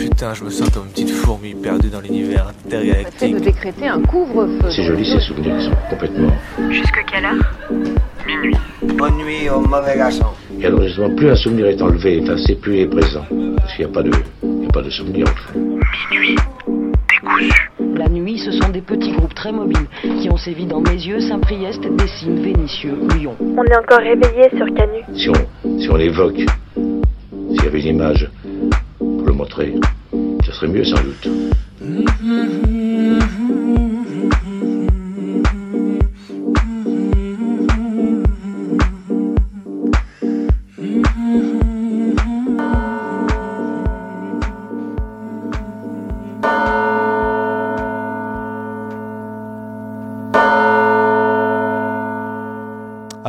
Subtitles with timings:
[0.00, 3.34] Putain, je me sens comme une petite fourmi perdue dans l'univers intergalactique.
[3.34, 4.70] de décréter un couvre-feu.
[4.70, 6.32] C'est joli ces souvenirs qui sont complètement.
[6.70, 7.52] Jusque quelle heure?
[8.26, 8.56] Minuit.
[8.96, 10.24] Bonne nuit au mauvais garçon.
[10.58, 13.26] Et alors justement, plus un souvenir est enlevé, enfin c'est plus est présent.
[13.58, 14.10] Parce qu'il n'y a pas de.
[14.42, 15.78] Il n'y a pas de souvenir au fond.
[16.10, 16.36] Minuit.
[17.10, 17.70] Décousu.
[17.96, 19.86] La nuit, ce sont des petits groupes très mobiles
[20.22, 23.36] qui ont sévi dans Mézieux, Saint-Priest, Dessines, Vénissieux, Lyon.
[23.38, 25.02] On est encore réveillé sur Canu.
[25.14, 26.40] Si on, si on l'évoque,
[26.74, 28.30] s'il y avait une image
[30.44, 31.28] ce serait mieux sans doute.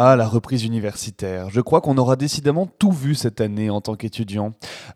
[0.04, 1.50] Ah, la reprise universitaire.
[1.52, 4.52] Je crois qu'on aura décidément tout vu cette année en tant qu'étudiant.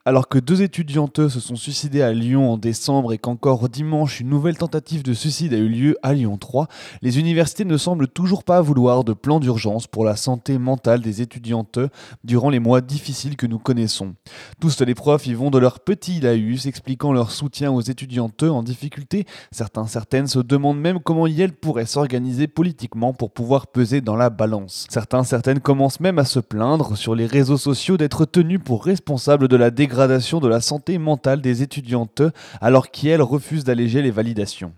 [0.07, 4.29] Alors que deux étudiantes se sont suicidées à Lyon en décembre et qu'encore dimanche une
[4.29, 6.67] nouvelle tentative de suicide a eu lieu à Lyon 3,
[7.01, 11.23] les universités ne semblent toujours pas vouloir de plan d'urgence pour la santé mentale des
[11.23, 11.79] étudiantes
[12.23, 14.13] durant les mois difficiles que nous connaissons.
[14.59, 18.61] Tous les profs y vont de leur petit laïus expliquant leur soutien aux étudiantes en
[18.61, 19.25] difficulté.
[19.51, 24.29] Certains, certaines se demandent même comment elles pourraient s'organiser politiquement pour pouvoir peser dans la
[24.29, 24.85] balance.
[24.91, 29.47] Certains, certaines commencent même à se plaindre sur les réseaux sociaux d'être tenus pour responsables
[29.47, 32.21] de la dégradation de la santé mentale des étudiantes
[32.59, 34.73] alors qu'elles refusent d'alléger les validations.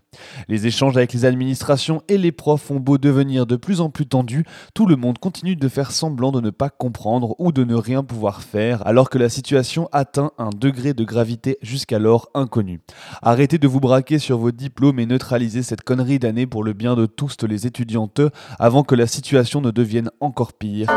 [0.47, 4.05] Les échanges avec les administrations et les profs ont beau devenir de plus en plus
[4.05, 7.75] tendus, tout le monde continue de faire semblant de ne pas comprendre ou de ne
[7.75, 12.81] rien pouvoir faire alors que la situation atteint un degré de gravité jusqu'alors inconnu.
[13.21, 16.95] Arrêtez de vous braquer sur vos diplômes et neutralisez cette connerie d'année pour le bien
[16.95, 18.21] de tous les étudiantes
[18.59, 20.87] avant que la situation ne devienne encore pire.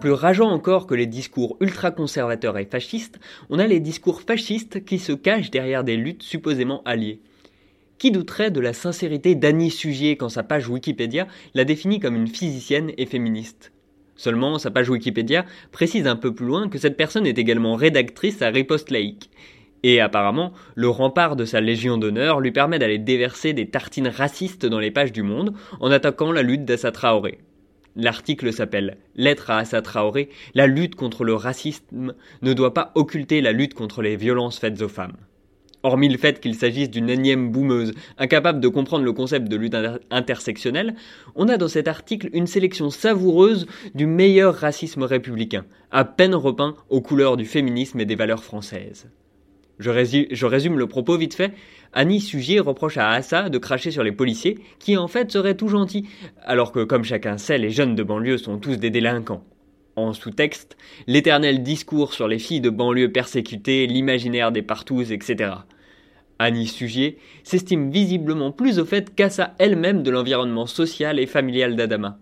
[0.00, 3.20] Plus rageant encore que les discours ultra-conservateurs et fascistes,
[3.50, 7.20] on a les discours fascistes qui se cachent derrière des luttes supposément alliées.
[7.98, 12.28] Qui douterait de la sincérité d'Annie Sugier quand sa page Wikipédia la définit comme une
[12.28, 13.72] physicienne et féministe?
[14.16, 18.40] Seulement, sa page Wikipédia précise un peu plus loin que cette personne est également rédactrice
[18.40, 19.28] à Riposte laïque.
[19.82, 24.64] Et apparemment, le rempart de sa Légion d'honneur lui permet d'aller déverser des tartines racistes
[24.64, 27.38] dans les pages du monde en attaquant la lutte d'Assa Traoré.
[27.96, 33.40] L'article s'appelle Lettre à Assa Traoré, la lutte contre le racisme ne doit pas occulter
[33.40, 35.16] la lutte contre les violences faites aux femmes.
[35.82, 39.76] Hormis le fait qu'il s'agisse d'une énième boumeuse, incapable de comprendre le concept de lutte
[40.10, 40.94] intersectionnelle,
[41.34, 46.76] on a dans cet article une sélection savoureuse du meilleur racisme républicain, à peine repeint
[46.90, 49.08] aux couleurs du féminisme et des valeurs françaises.
[49.80, 51.52] Je résume, le propos vite fait.
[51.94, 55.68] Annie Sugier reproche à Assa de cracher sur les policiers, qui en fait seraient tout
[55.68, 56.06] gentils,
[56.42, 59.42] alors que comme chacun sait, les jeunes de banlieue sont tous des délinquants.
[59.96, 60.76] En sous-texte,
[61.06, 65.52] l'éternel discours sur les filles de banlieue persécutées, l'imaginaire des partous, etc.
[66.38, 72.18] Annie Sugier s'estime visiblement plus au fait qu'Assa elle-même de l'environnement social et familial d'Adama.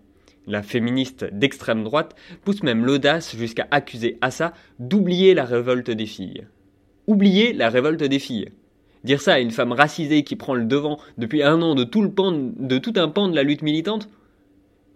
[0.47, 2.15] La féministe d'extrême droite
[2.45, 6.47] pousse même l'audace jusqu'à accuser Assa d'oublier la révolte des filles.
[7.09, 8.51] Oublier la révolte des filles.
[9.03, 12.03] Dire ça à une femme racisée qui prend le devant depuis un an de tout
[12.97, 14.11] un pan de la lutte militante?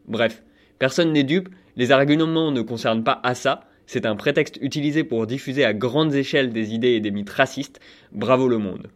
[0.07, 0.43] Bref,
[0.79, 5.65] personne n'est dupe, les arguments ne concernent pas Assa, c'est un prétexte utilisé pour diffuser
[5.65, 7.81] à grandes échelles des idées et des mythes racistes.
[8.13, 8.89] Bravo le monde.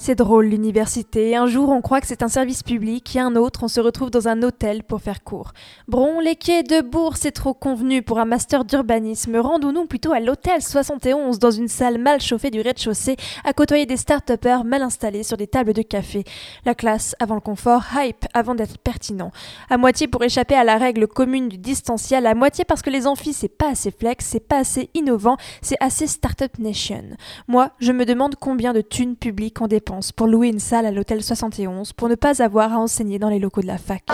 [0.00, 1.34] C'est drôle l'université.
[1.34, 4.10] Un jour on croit que c'est un service public et un autre on se retrouve
[4.10, 5.52] dans un hôtel pour faire cours.
[5.88, 9.36] Bron, les quais de Bourg, c'est trop convenu pour un master d'urbanisme.
[9.36, 13.96] Rendons-nous plutôt à l'hôtel 71 dans une salle mal chauffée du rez-de-chaussée à côtoyer des
[13.96, 16.22] start-upers mal installés sur des tables de café.
[16.64, 19.32] La classe avant le confort, hype avant d'être pertinent.
[19.68, 23.08] À moitié pour échapper à la règle commune du distanciel, à moitié parce que les
[23.08, 27.02] amphis c'est pas assez flex, c'est pas assez innovant, c'est assez start-up nation.
[27.48, 29.66] Moi, je me demande combien de thunes publiques on
[30.14, 33.38] pour louer une salle à l'hôtel 71 pour ne pas avoir à enseigner dans les
[33.38, 34.04] locaux de la fac.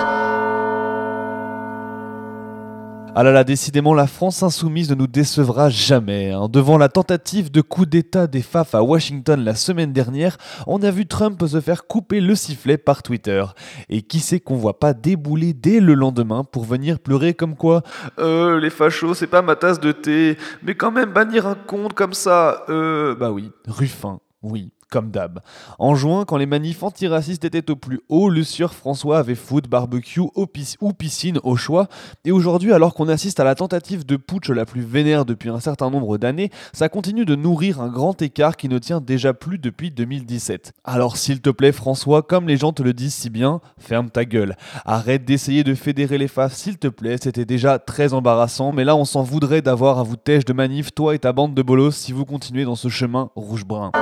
[3.17, 6.33] Ah là là, décidément, la France insoumise ne nous décevra jamais.
[6.33, 6.49] Hein.
[6.51, 10.91] Devant la tentative de coup d'État des FAF à Washington la semaine dernière, on a
[10.91, 13.45] vu Trump se faire couper le sifflet par Twitter.
[13.89, 17.83] Et qui sait qu'on voit pas débouler dès le lendemain pour venir pleurer comme quoi
[18.19, 21.93] Euh, les fachos, c'est pas ma tasse de thé, mais quand même bannir un compte
[21.93, 24.19] comme ça, euh, bah oui, Ruffin.
[24.43, 25.41] Oui, comme d'hab.
[25.79, 29.69] En juin, quand les manifs antiracistes étaient au plus haut, le sieur François avait foot,
[29.69, 31.89] barbecue ou piscine au choix.
[32.25, 35.61] Et aujourd'hui, alors qu'on assiste à la tentative de putsch la plus vénère depuis un
[35.61, 39.59] certain nombre d'années, ça continue de nourrir un grand écart qui ne tient déjà plus
[39.59, 40.73] depuis 2017.
[40.85, 44.25] Alors s'il te plaît François, comme les gens te le disent si bien, ferme ta
[44.25, 44.57] gueule.
[44.85, 48.97] Arrête d'essayer de fédérer les faces, s'il te plaît, c'était déjà très embarrassant, mais là
[48.97, 51.97] on s'en voudrait d'avoir à vous têche de manif, toi et ta bande de bolos,
[51.97, 53.93] si vous continuez dans ce chemin rouge-brun.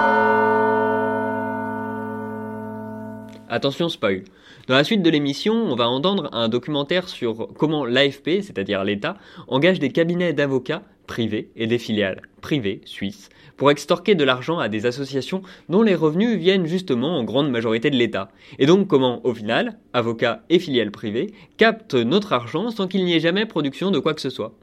[3.52, 4.22] Attention spoil.
[4.66, 9.18] Dans la suite de l'émission, on va entendre un documentaire sur comment l'AFP, c'est-à-dire l'État,
[9.46, 13.28] engage des cabinets d'avocats privés et des filiales privées suisses
[13.58, 17.90] pour extorquer de l'argent à des associations dont les revenus viennent justement en grande majorité
[17.90, 18.30] de l'État.
[18.58, 23.14] Et donc comment, au final, avocats et filiales privées captent notre argent sans qu'il n'y
[23.14, 24.54] ait jamais production de quoi que ce soit?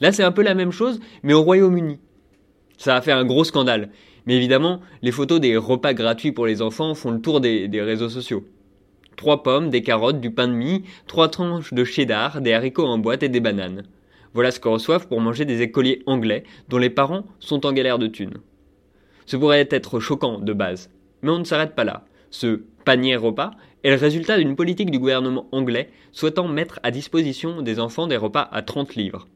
[0.00, 1.98] Là, c'est un peu la même chose, mais au Royaume-Uni.
[2.76, 3.90] Ça a fait un gros scandale.
[4.28, 8.10] Mais évidemment, les photos des repas gratuits pour les enfants font le tour des, réseaux
[8.10, 8.44] sociaux.
[9.16, 12.98] Trois pommes, des carottes, du pain de mie, trois tranches de cheddar, des haricots en
[12.98, 13.84] boîte et des bananes.
[14.34, 17.98] Voilà ce que reçoivent pour manger des écoliers anglais dont les parents sont en galère
[17.98, 18.36] de thunes.
[19.24, 20.90] Ce pourrait être choquant de base,
[21.22, 22.04] mais on ne s'arrête pas là.
[22.28, 23.52] Ce panier repas
[23.82, 28.18] est le résultat d'une politique du gouvernement anglais souhaitant mettre à disposition des enfants des
[28.18, 29.26] repas à 30 livres.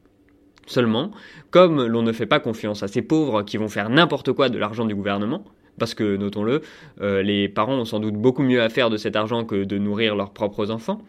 [0.67, 1.11] Seulement,
[1.51, 4.59] comme l'on ne fait pas confiance à ces pauvres qui vont faire n'importe quoi de
[4.59, 5.45] l'argent du gouvernement,
[5.79, 6.63] parce que, notons-le,
[7.01, 9.79] euh, les parents ont sans doute beaucoup mieux à faire de cet argent que de
[9.79, 11.03] nourrir leurs propres enfants,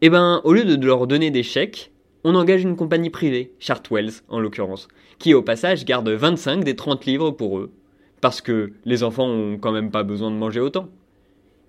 [0.00, 1.92] eh ben, au lieu de leur donner des chèques,
[2.24, 7.06] on engage une compagnie privée, Chartwells en l'occurrence, qui au passage garde 25 des 30
[7.06, 7.72] livres pour eux,
[8.20, 10.88] parce que les enfants ont quand même pas besoin de manger autant.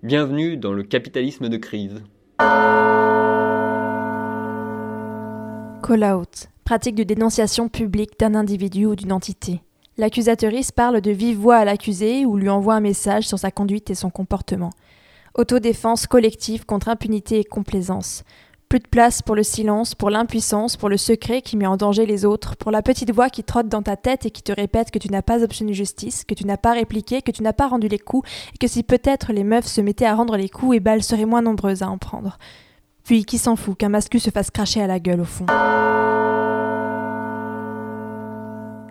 [0.02, 2.02] Bienvenue dans le capitalisme de crise.
[5.82, 9.60] Call out pratique de dénonciation publique d'un individu ou d'une entité.
[9.96, 13.90] L'accusatrice parle de vive voix à l'accusé ou lui envoie un message sur sa conduite
[13.90, 14.70] et son comportement.
[15.34, 18.24] Autodéfense collective contre impunité et complaisance.
[18.68, 22.06] Plus de place pour le silence, pour l'impuissance, pour le secret qui met en danger
[22.06, 24.90] les autres, pour la petite voix qui trotte dans ta tête et qui te répète
[24.90, 27.68] que tu n'as pas obtenu justice, que tu n'as pas répliqué, que tu n'as pas
[27.68, 30.76] rendu les coups, et que si peut-être les meufs se mettaient à rendre les coups,
[30.76, 32.38] et ben elles seraient moins nombreuses à en prendre.
[33.04, 35.46] Puis qui s'en fout qu'un mascu se fasse cracher à la gueule au fond.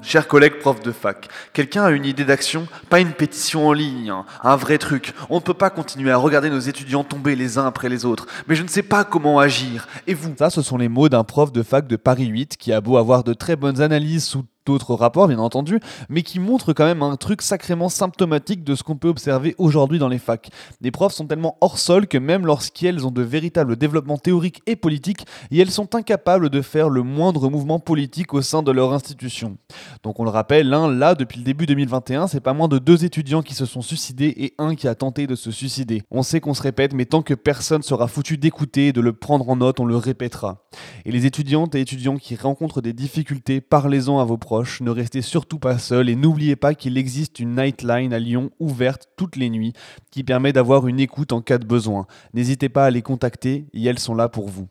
[0.04, 4.10] Chers collègues profs de fac, quelqu'un a une idée d'action Pas une pétition en ligne,
[4.10, 4.26] hein.
[4.44, 5.14] un vrai truc.
[5.30, 8.28] On ne peut pas continuer à regarder nos étudiants tomber les uns après les autres.
[8.48, 9.88] Mais je ne sais pas comment agir.
[10.06, 10.36] Et vous?
[10.38, 12.98] Ça, ce sont les mots d'un prof de fac de Paris 8 qui a beau
[12.98, 15.80] avoir de très bonnes analyses sous d'autres rapports, bien entendu,
[16.10, 20.00] mais qui montrent quand même un truc sacrément symptomatique de ce qu'on peut observer aujourd'hui
[20.00, 20.50] dans les facs.
[20.82, 24.76] Les profs sont tellement hors sol que même lorsqu'elles ont de véritables développements théoriques et
[24.76, 28.94] politiques, et elles sont incapables de faire le moindre mouvement politique au sein de leur
[28.94, 29.58] institution.
[30.04, 33.06] Donc on le rappelle, l'un là, depuis le début 2021, c'est pas moins de deux
[33.06, 36.04] étudiants qui se sont suicidés et un qui a tenté de se suicider.
[36.12, 39.14] On sait qu'on se répète, mais tant que personne sera foutu d'écouter et de le
[39.14, 40.64] prendre en note, on le répétera.
[41.06, 45.22] Et les étudiantes et étudiants qui rencontrent des difficultés, parlez-en à vos profs ne restez
[45.22, 49.50] surtout pas seul et n'oubliez pas qu'il existe une Nightline à Lyon ouverte toutes les
[49.50, 49.74] nuits
[50.12, 52.06] qui permet d'avoir une écoute en cas de besoin.
[52.34, 54.68] N'hésitez pas à les contacter et elles sont là pour vous.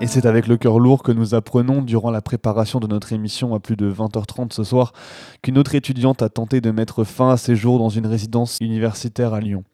[0.00, 3.52] Et c'est avec le cœur lourd que nous apprenons durant la préparation de notre émission
[3.52, 4.92] à plus de 20h30 ce soir
[5.42, 9.34] qu'une autre étudiante a tenté de mettre fin à ses jours dans une résidence universitaire
[9.34, 9.64] à Lyon.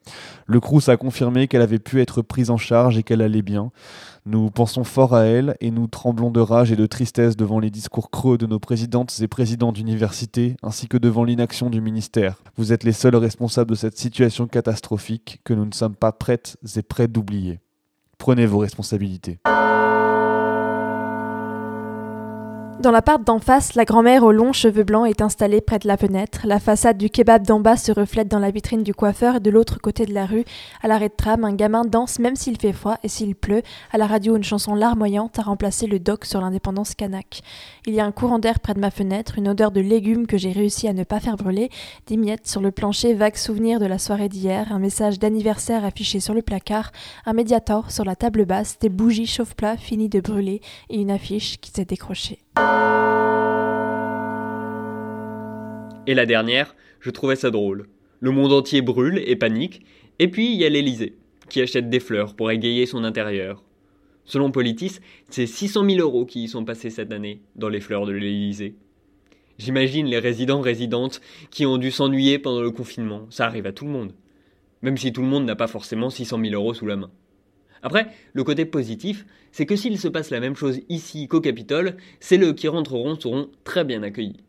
[0.46, 3.70] Le Crous a confirmé qu'elle avait pu être prise en charge et qu'elle allait bien.
[4.24, 7.70] Nous pensons fort à elle et nous tremblons de rage et de tristesse devant les
[7.70, 12.38] discours creux de nos présidentes et présidents d'université ainsi que devant l'inaction du ministère.
[12.56, 16.56] Vous êtes les seuls responsables de cette situation catastrophique que nous ne sommes pas prêtes
[16.76, 17.60] et prêts d'oublier.
[18.16, 19.38] Prenez vos responsabilités.
[22.84, 25.96] Dans l'appart d'en face, la grand-mère aux longs cheveux blancs est installée près de la
[25.96, 26.41] fenêtre.
[26.44, 29.81] La façade du kebab d'en bas se reflète dans la vitrine du coiffeur de l'autre
[29.81, 30.44] côté de la rue,
[30.82, 33.62] à l'arrêt de tram, un gamin danse même s'il fait froid et s'il pleut.
[33.91, 37.41] À la radio, une chanson larmoyante a remplacé le doc sur l'indépendance kanak.
[37.86, 40.36] Il y a un courant d'air près de ma fenêtre, une odeur de légumes que
[40.36, 41.70] j'ai réussi à ne pas faire brûler,
[42.06, 46.20] des miettes sur le plancher, vagues souvenirs de la soirée d'hier, un message d'anniversaire affiché
[46.20, 46.93] sur le placard,
[47.24, 50.60] un médiator sur la table basse, des bougies chauffe-plat finies de brûler
[50.91, 52.44] et une affiche qui s'est décrochée.
[56.06, 57.87] Et la dernière, je trouvais ça drôle.
[58.20, 59.82] Le monde entier brûle et panique,
[60.19, 61.17] et puis il y a l'Elysée,
[61.49, 63.65] qui achète des fleurs pour égayer son intérieur.
[64.25, 68.06] Selon Politis, c'est 600 000 euros qui y sont passés cette année dans les fleurs
[68.06, 68.75] de l'Elysée.
[69.58, 71.20] J'imagine les résidents résidentes
[71.51, 73.27] qui ont dû s'ennuyer pendant le confinement.
[73.31, 74.15] Ça arrive à tout le monde.
[74.82, 77.11] Même si tout le monde n'a pas forcément 600 000 euros sous la main.
[77.84, 81.96] Après, le côté positif, c'est que s'il se passe la même chose ici qu'au Capitole,
[82.31, 84.43] les qui rentreront seront très bien accueillis.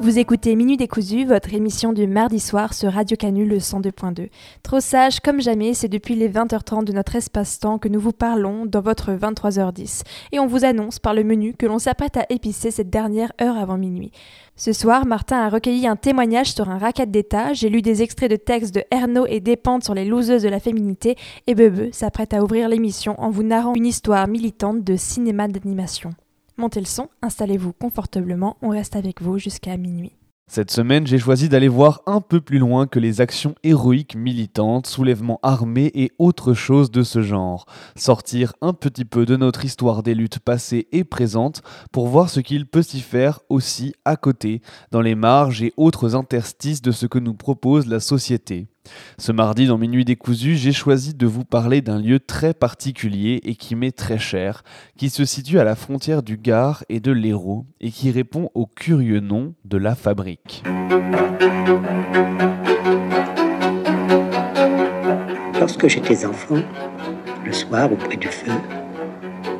[0.00, 4.28] Vous écoutez Minuit décousu, votre émission du mardi soir sur Radio Canu le 102.2.
[4.62, 8.64] Trop sage comme jamais, c'est depuis les 20h30 de notre espace-temps que nous vous parlons
[8.64, 10.02] dans votre 23h10.
[10.30, 13.58] Et on vous annonce par le menu que l'on s'apprête à épicer cette dernière heure
[13.58, 14.12] avant minuit.
[14.54, 18.30] Ce soir, Martin a recueilli un témoignage sur un racket d'État, j'ai lu des extraits
[18.30, 21.16] de textes de Ernaud et Despentes sur les loseuses de la féminité,
[21.48, 26.14] et Bebe s'apprête à ouvrir l'émission en vous narrant une histoire militante de cinéma d'animation.
[26.60, 30.16] Montez le son, installez-vous confortablement, on reste avec vous jusqu'à minuit.
[30.50, 34.88] Cette semaine, j'ai choisi d'aller voir un peu plus loin que les actions héroïques militantes,
[34.88, 37.66] soulèvements armés et autres choses de ce genre.
[37.94, 41.62] Sortir un petit peu de notre histoire des luttes passées et présentes
[41.92, 44.60] pour voir ce qu'il peut s'y faire aussi à côté,
[44.90, 48.66] dans les marges et autres interstices de ce que nous propose la société.
[49.18, 53.54] Ce mardi, dans Minuit décousu, j'ai choisi de vous parler d'un lieu très particulier et
[53.54, 54.62] qui m'est très cher,
[54.96, 58.66] qui se situe à la frontière du Gard et de l'Hérault et qui répond au
[58.66, 60.62] curieux nom de la fabrique.
[65.60, 66.62] Lorsque j'étais enfant,
[67.44, 68.52] le soir auprès du feu,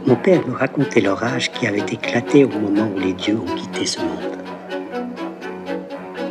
[0.06, 3.84] mon père me racontait l'orage qui avait éclaté au moment où les dieux ont quitté
[3.84, 4.38] ce monde.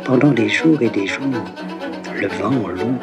[0.04, 1.44] Pendant des jours et des jours,
[2.20, 2.94] le vent, l'eau,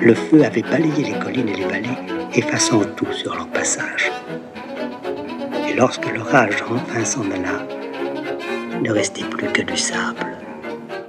[0.00, 1.98] le feu avait balayé les collines et les vallées,
[2.34, 4.10] effaçant tout sur leur passage.
[5.68, 7.66] Et lorsque l'orage enfin s'en alla,
[8.82, 10.26] ne restait plus que du sable.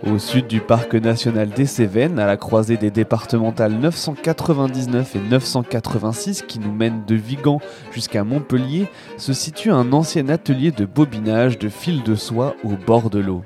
[0.05, 6.43] Au sud du parc national des Cévennes, à la croisée des départementales 999 et 986
[6.43, 7.59] qui nous mènent de Vigan
[7.91, 8.87] jusqu'à Montpellier,
[9.17, 13.43] se situe un ancien atelier de bobinage de fil de soie au bord de l'eau.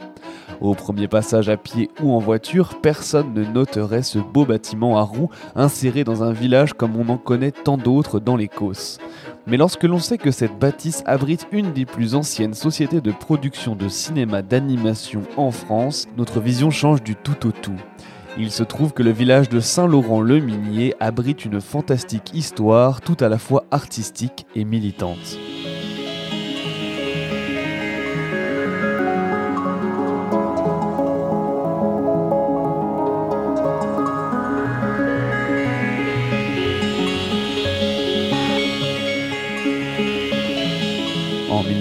[0.63, 5.01] Au premier passage à pied ou en voiture, personne ne noterait ce beau bâtiment à
[5.01, 8.97] roues inséré dans un village comme on en connaît tant d'autres dans les Causses.
[9.45, 13.75] Mais lorsque l'on sait que cette bâtisse abrite une des plus anciennes sociétés de production
[13.75, 17.75] de cinéma d'animation en France, notre vision change du tout au tout.
[18.37, 23.37] Il se trouve que le village de Saint-Laurent-le-Minier abrite une fantastique histoire tout à la
[23.37, 25.37] fois artistique et militante.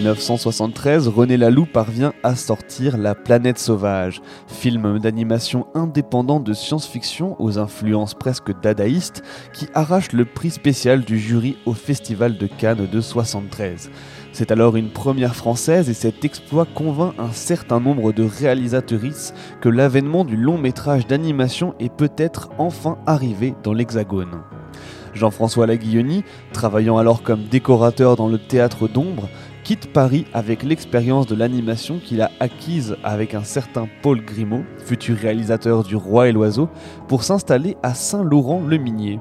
[0.03, 7.61] 1973, René Laloux parvient à sortir La planète sauvage, film d'animation indépendant de science-fiction aux
[7.61, 13.01] influences presque dadaïstes qui arrache le prix spécial du jury au Festival de Cannes de
[13.01, 13.93] 73.
[14.33, 19.69] C'est alors une première française et cet exploit convainc un certain nombre de réalisatrices que
[19.69, 24.41] l'avènement du long métrage d'animation est peut-être enfin arrivé dans l'Hexagone.
[25.15, 29.29] Jean-François Laguilloni, travaillant alors comme décorateur dans le théâtre d'ombre,
[29.65, 35.17] quitte Paris avec l'expérience de l'animation qu'il a acquise avec un certain Paul Grimaud, futur
[35.17, 36.69] réalisateur du Roi et l'Oiseau,
[37.09, 39.21] pour s'installer à Saint-Laurent-le-Minier.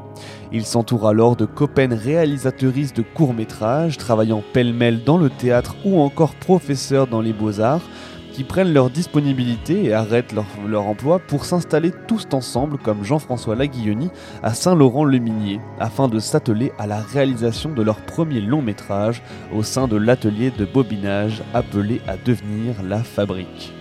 [0.52, 6.36] Il s'entoure alors de copaines réalisatrices de courts-métrages, travaillant pêle-mêle dans le théâtre ou encore
[6.36, 7.88] professeurs dans les beaux-arts,
[8.32, 14.10] qui prennent leur disponibilité et arrêtent leur, emploi pour s'installer tous ensemble comme Jean-François Laguilloni
[14.42, 19.22] à Saint-Laurent-le-Minier, afin de s'atteler à la réalisation de leur premier long métrage
[19.54, 23.74] au sein de l'atelier de bobinage appelé à devenir La Fabrique.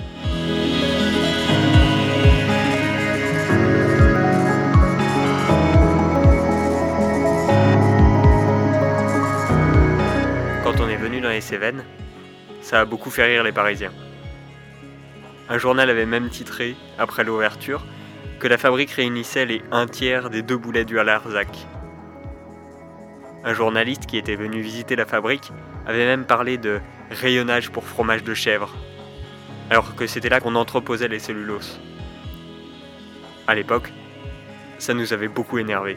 [10.65, 11.83] Quand on est venu dans les Cévennes,
[12.63, 13.93] ça a beaucoup fait rire les Parisiens.
[15.51, 17.85] Un journal avait même titré, après l'ouverture,
[18.39, 21.67] que la fabrique réunissait les un tiers des deux boulets du Larzac.
[23.43, 25.51] Un journaliste qui était venu visiter la fabrique
[25.87, 26.81] avait même parlé de
[27.11, 28.71] rayonnage pour fromage de chèvre,
[29.71, 31.81] alors que c'était là qu'on entreposait les celluloses.
[33.49, 33.93] À l'époque,
[34.79, 35.97] ça nous avait beaucoup énervé.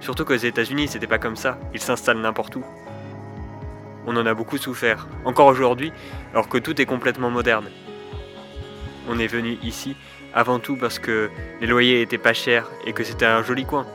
[0.00, 2.64] Surtout qu'aux États-Unis, c'était pas comme ça, ils s'installent n'importe où.
[4.06, 5.92] On en a beaucoup souffert, encore aujourd'hui,
[6.32, 7.68] alors que tout est complètement moderne.
[9.08, 9.96] On est venu ici
[10.34, 13.86] avant tout parce que les loyers étaient pas chers et que c'était un joli coin.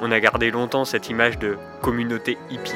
[0.00, 2.72] On a gardé longtemps cette image de communauté hippie.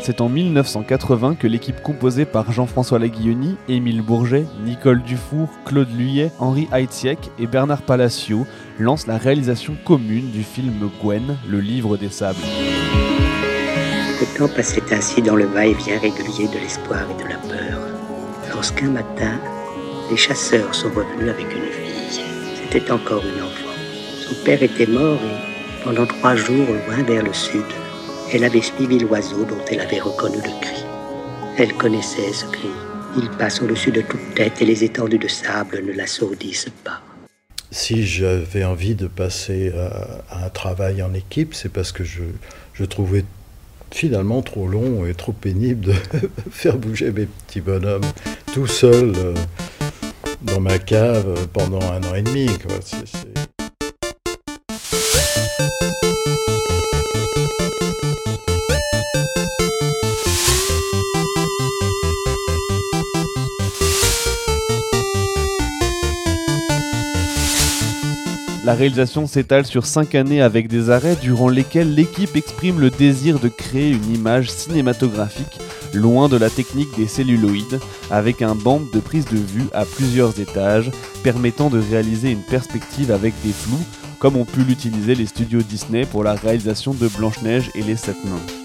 [0.00, 6.30] C'est en 1980 que l'équipe composée par Jean-François Laguilloni, Émile Bourget, Nicole Dufour, Claude Luyet,
[6.38, 8.46] Henri Heitziek et Bernard Palacio
[8.78, 12.36] lance la réalisation commune du film Gwen, le livre des sables.
[14.36, 17.78] Temps passait ainsi dans le va-et-vient régulier de l'espoir et de la peur.
[18.52, 19.38] Lorsqu'un matin,
[20.10, 22.20] les chasseurs sont revenus avec une fille.
[22.56, 23.74] C'était encore une enfant.
[24.26, 27.62] Son père était mort et, pendant trois jours, loin vers le sud,
[28.32, 30.84] elle avait suivi l'oiseau dont elle avait reconnu le cri.
[31.56, 32.70] Elle connaissait ce cri.
[33.16, 37.00] Il passe au-dessus de toute tête et les étendues de sable ne l'assourdissent pas.
[37.70, 39.72] Si j'avais envie de passer
[40.28, 42.22] à, un travail en équipe, c'est parce que je,
[42.72, 43.24] je trouvais
[43.94, 45.94] finalement trop long et trop pénible de
[46.50, 48.02] faire bouger mes petits bonhommes
[48.52, 49.34] tout seul euh,
[50.42, 52.48] dans ma cave pendant un an et demi.
[68.64, 73.38] La réalisation s'étale sur 5 années avec des arrêts durant lesquels l'équipe exprime le désir
[73.38, 75.58] de créer une image cinématographique
[75.92, 77.78] loin de la technique des celluloïdes,
[78.10, 80.90] avec un bande de prise de vue à plusieurs étages,
[81.22, 83.84] permettant de réaliser une perspective avec des flous,
[84.18, 88.16] comme ont pu l'utiliser les studios Disney pour la réalisation de Blanche-Neige et les Sept
[88.24, 88.63] Nains.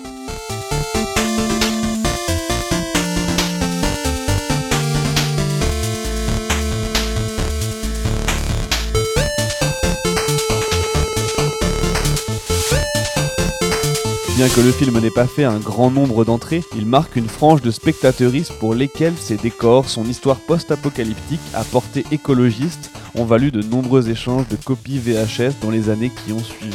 [14.39, 17.61] Bien que le film n'ait pas fait un grand nombre d'entrées, il marque une frange
[17.61, 23.61] de spectateurisme pour lesquels ses décors, son histoire post-apocalyptique à portée écologiste ont valu de
[23.61, 26.71] nombreux échanges de copies VHS dans les années qui ont suivi.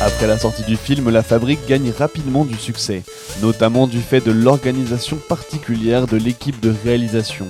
[0.00, 3.02] Après la sortie du film, la fabrique gagne rapidement du succès,
[3.42, 7.48] notamment du fait de l'organisation particulière de l'équipe de réalisation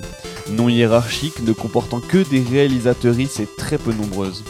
[0.50, 4.44] non hiérarchique, ne comportant que des réalisatrices et très peu nombreuses.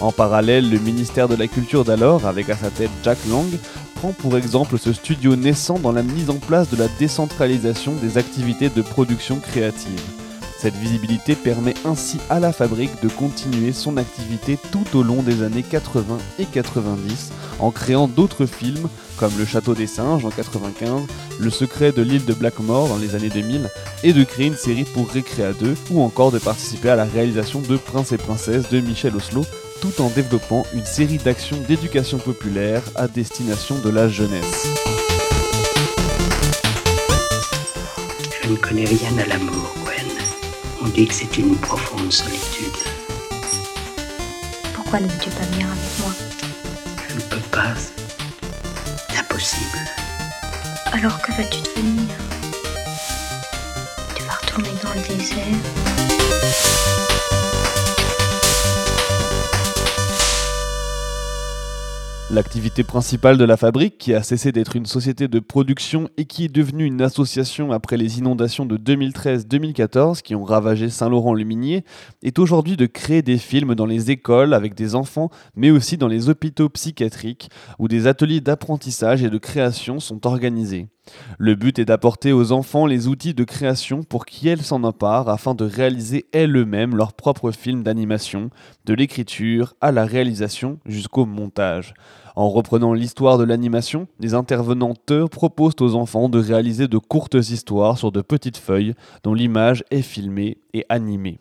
[0.00, 3.48] En parallèle, le ministère de la Culture d'alors, avec à sa tête Jack Lang,
[3.96, 8.18] prend pour exemple ce studio naissant dans la mise en place de la décentralisation des
[8.18, 10.00] activités de production créative.
[10.58, 15.42] Cette visibilité permet ainsi à la fabrique de continuer son activité tout au long des
[15.42, 21.02] années 80 et 90 en créant d'autres films comme Le Château des Singes en 95,
[21.38, 23.70] Le Secret de l'île de Blackmore dans les années 2000
[24.04, 27.60] et de créer une série pour Recrea 2 ou encore de participer à la réalisation
[27.60, 29.44] de Prince et Princesse de Michel Oslo
[29.80, 34.66] tout en développant une série d'actions d'éducation populaire à destination de la jeunesse.
[38.42, 39.74] Je ne connais rien à l'amour,
[40.86, 42.66] on dit que c'est une profonde solitude.
[44.74, 46.12] Pourquoi ne veux-tu pas venir avec moi?
[47.08, 47.74] Je ne peux pas.
[50.92, 52.16] Alors que vas-tu devenir?
[54.14, 55.36] Tu vas retourner dans le désert
[62.28, 66.46] L'activité principale de la fabrique, qui a cessé d'être une société de production et qui
[66.46, 71.84] est devenue une association après les inondations de 2013-2014 qui ont ravagé Saint-Laurent-le-Minier,
[72.24, 76.08] est aujourd'hui de créer des films dans les écoles avec des enfants, mais aussi dans
[76.08, 80.88] les hôpitaux psychiatriques, où des ateliers d'apprentissage et de création sont organisés.
[81.38, 85.54] Le but est d'apporter aux enfants les outils de création pour qu'ils s'en emparent afin
[85.54, 88.50] de réaliser elles-mêmes leurs propres films d'animation,
[88.84, 91.94] de l'écriture à la réalisation jusqu'au montage.
[92.34, 97.96] En reprenant l'histoire de l'animation, les intervenantes proposent aux enfants de réaliser de courtes histoires
[97.96, 101.40] sur de petites feuilles dont l'image est filmée et animée.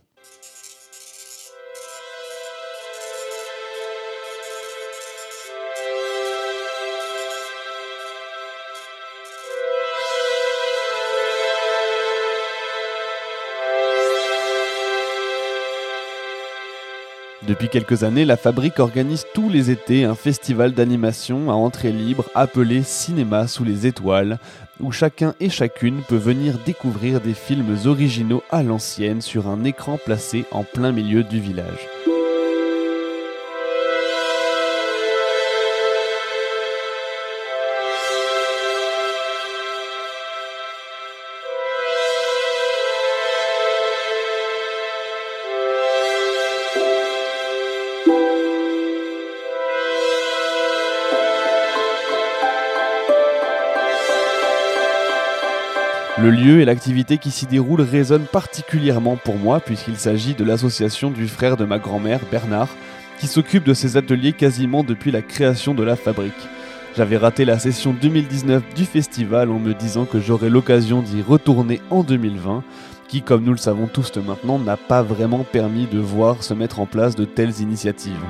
[17.48, 22.26] Depuis quelques années, la fabrique organise tous les étés un festival d'animation à entrée libre
[22.34, 24.40] appelé Cinéma sous les étoiles,
[24.80, 30.00] où chacun et chacune peut venir découvrir des films originaux à l'ancienne sur un écran
[30.04, 31.88] placé en plein milieu du village.
[56.26, 61.12] Le lieu et l'activité qui s'y déroule résonnent particulièrement pour moi puisqu'il s'agit de l'association
[61.12, 62.70] du frère de ma grand-mère, Bernard,
[63.20, 66.34] qui s'occupe de ces ateliers quasiment depuis la création de la fabrique.
[66.98, 71.80] J'avais raté la session 2019 du festival en me disant que j'aurais l'occasion d'y retourner
[71.92, 72.64] en 2020,
[73.08, 76.80] qui, comme nous le savons tous maintenant, n'a pas vraiment permis de voir se mettre
[76.80, 78.26] en place de telles initiatives.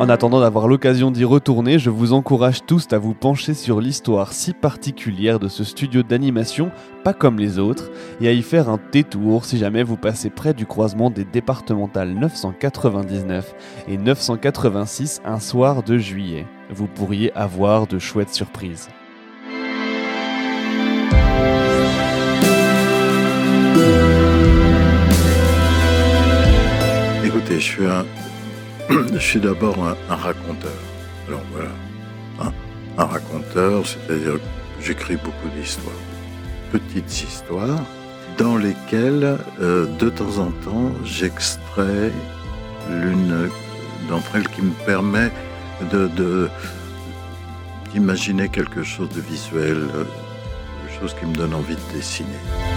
[0.00, 3.80] En En attendant d'avoir l'occasion d'y retourner, je vous encourage tous à vous pencher sur
[3.80, 6.72] l'histoire si particulière de ce studio d'animation,
[7.04, 10.52] pas comme les autres, et à y faire un détour si jamais vous passez près
[10.52, 13.54] du croisement des départementales 999
[13.88, 16.44] et 986 un soir de juillet.
[16.70, 18.88] Vous pourriez avoir de chouettes surprises.
[27.24, 28.04] Écoutez, je suis un,
[28.90, 29.76] je suis d'abord
[30.08, 30.72] un, raconteur.
[31.28, 31.70] Alors voilà,
[32.40, 32.52] hein,
[32.98, 34.38] un raconteur, c'est-à-dire
[34.80, 35.94] j'écris beaucoup d'histoires,
[36.72, 37.80] petites histoires,
[38.38, 42.10] dans lesquelles, euh, de temps en temps, j'extrais
[42.90, 43.48] l'une
[44.08, 45.30] d'entre elles qui me permet
[47.92, 50.04] d'imaginer quelque chose de visuel, euh,
[50.86, 52.73] quelque chose qui me donne envie de dessiner.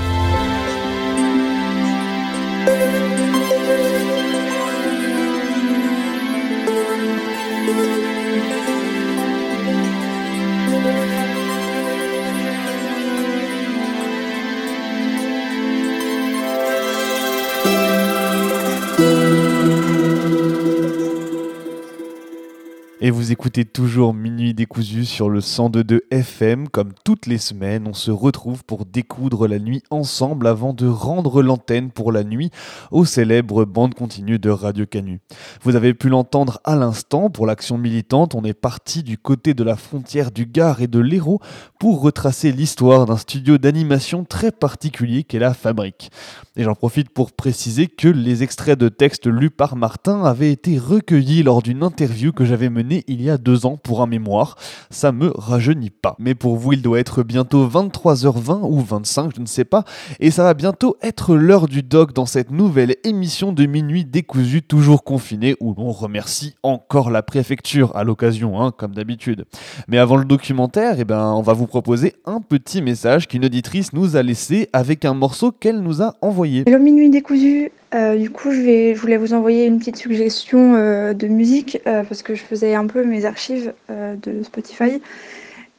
[23.28, 26.70] Vous écoutez toujours Minuit décousu sur le 102.2 FM.
[26.70, 31.42] Comme toutes les semaines, on se retrouve pour découdre la nuit ensemble avant de rendre
[31.42, 32.52] l'antenne pour la nuit
[32.90, 35.20] aux célèbres bandes continues de Radio Canu.
[35.62, 38.34] Vous avez pu l'entendre à l'instant pour l'action militante.
[38.34, 41.42] On est parti du côté de la frontière du Gard et de l'Hérault
[41.82, 46.12] pour retracer l'histoire d'un studio d'animation très particulier qu'est la Fabrique.
[46.56, 50.80] Et j'en profite pour préciser que les extraits de textes lus par Martin avaient été
[50.80, 54.58] recueillis lors d'une interview que j'avais menée il y a deux ans pour un mémoire.
[54.90, 56.16] Ça me rajeunit pas.
[56.20, 59.84] Mais pour vous, il doit être bientôt 23h20 ou 25, je ne sais pas.
[60.20, 64.62] Et ça va bientôt être l'heure du doc dans cette nouvelle émission de minuit décousu,
[64.62, 69.46] toujours confiné, où l'on remercie encore la préfecture à l'occasion, hein, comme d'habitude.
[69.88, 73.94] Mais avant le documentaire, eh ben, on va vous proposer un petit message qu'une auditrice
[73.94, 76.64] nous a laissé avec un morceau qu'elle nous a envoyé.
[76.88, 81.80] Minuit décousu, Euh, du coup je voulais vous envoyer une petite suggestion euh, de musique
[81.88, 85.02] euh, parce que je faisais un peu mes archives euh, de Spotify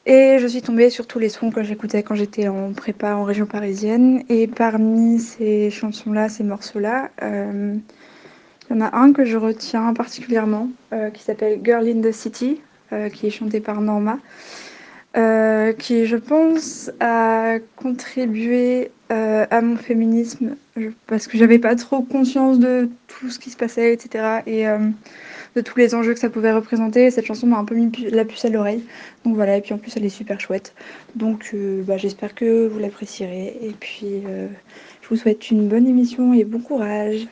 [0.05, 3.23] et je suis tombée sur tous les sons que j'écoutais quand j'étais en prépa en
[3.23, 7.75] région parisienne et parmi ces chansons-là, ces morceaux-là, euh,
[8.69, 12.11] il y en a un que je retiens particulièrement euh, qui s'appelle Girl in the
[12.11, 12.61] City
[13.13, 14.17] qui est chanté par Norma.
[15.13, 20.55] qui, je pense, a contribué à mon féminisme
[21.05, 24.41] parce que j'avais pas trop conscience de tout ce qui se passait, etc.
[24.47, 24.65] Et
[25.55, 27.11] de tous les enjeux que ça pouvait représenter.
[27.11, 28.83] Cette chanson m'a un peu mis la puce à l'oreille.
[29.25, 30.73] Donc voilà, et puis en plus, elle est super chouette.
[31.15, 33.57] Donc euh, bah, j'espère que vous l'apprécierez.
[33.61, 34.47] Et puis, euh,
[35.01, 37.27] je vous souhaite une bonne émission et bon courage.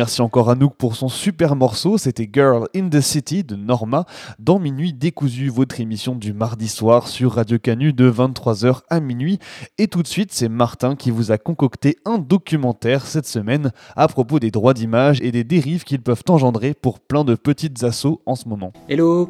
[0.00, 1.98] Remercie encore Anouk pour son super morceau.
[1.98, 4.06] C'était Girl in the City de Norma
[4.38, 9.38] dans Minuit décousu, votre émission du mardi soir sur Radio Canu de 23h à minuit.
[9.76, 14.08] Et tout de suite, c'est Martin qui vous a concocté un documentaire cette semaine à
[14.08, 18.22] propos des droits d'image et des dérives qu'ils peuvent engendrer pour plein de petites assauts
[18.24, 18.72] en ce moment.
[18.88, 19.28] Hello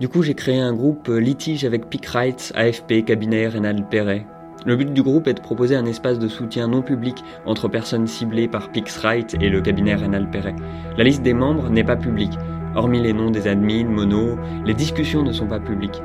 [0.00, 4.26] Du coup, j'ai créé un groupe litige avec Peak Rights, AFP, Cabinet Rénal Perret.
[4.66, 8.06] Le but du groupe est de proposer un espace de soutien non public entre personnes
[8.06, 10.56] ciblées par PixRight et le cabinet Rénal Perret.
[10.96, 12.36] La liste des membres n'est pas publique.
[12.74, 16.02] Hormis les noms des admins, mono, les discussions ne sont pas publiques.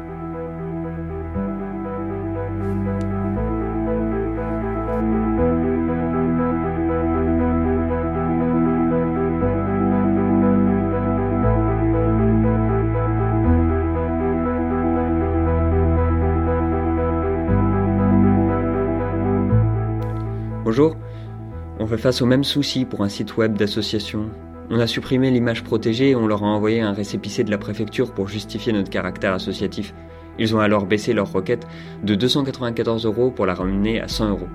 [21.98, 24.30] Face au même souci pour un site web d'association.
[24.70, 28.14] On a supprimé l'image protégée et on leur a envoyé un récépissé de la préfecture
[28.14, 29.94] pour justifier notre caractère associatif.
[30.40, 31.68] Ils ont alors baissé leur requête
[32.04, 34.48] de 294 euros pour la ramener à 100 euros.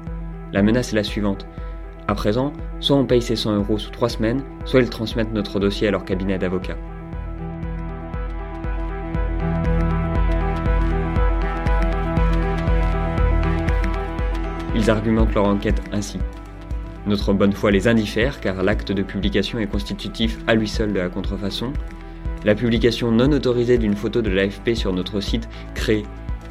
[0.53, 1.47] La menace est la suivante.
[2.09, 5.61] À présent, soit on paye ces 100 euros sous 3 semaines, soit ils transmettent notre
[5.61, 6.79] dossier à leur cabinet d'avocats.
[14.75, 16.19] Ils argumentent leur enquête ainsi.
[17.09, 20.99] Notre bonne foi les indiffère car l'acte de publication est constitutif à lui seul de
[20.99, 21.73] la contrefaçon.
[22.45, 26.03] La publication non autorisée d'une photo de l'AFP sur notre site crée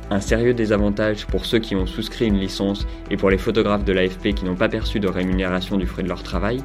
[0.10, 3.94] un sérieux désavantage pour ceux qui ont souscrit une licence et pour les photographes de
[3.94, 6.64] l'AFP qui n'ont pas perçu de rémunération du fruit de leur travail.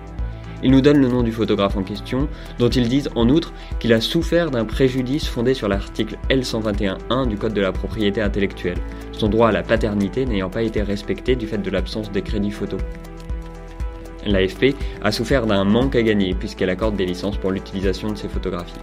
[0.63, 2.29] Ils nous donnent le nom du photographe en question,
[2.59, 7.37] dont ils disent en outre qu'il a souffert d'un préjudice fondé sur l'article L121.1 du
[7.37, 8.79] Code de la propriété intellectuelle,
[9.13, 12.53] son droit à la paternité n'ayant pas été respecté du fait de l'absence des crédits
[12.53, 12.81] photos.
[14.27, 18.29] L'AFP a souffert d'un manque à gagner puisqu'elle accorde des licences pour l'utilisation de ces
[18.29, 18.75] photographies.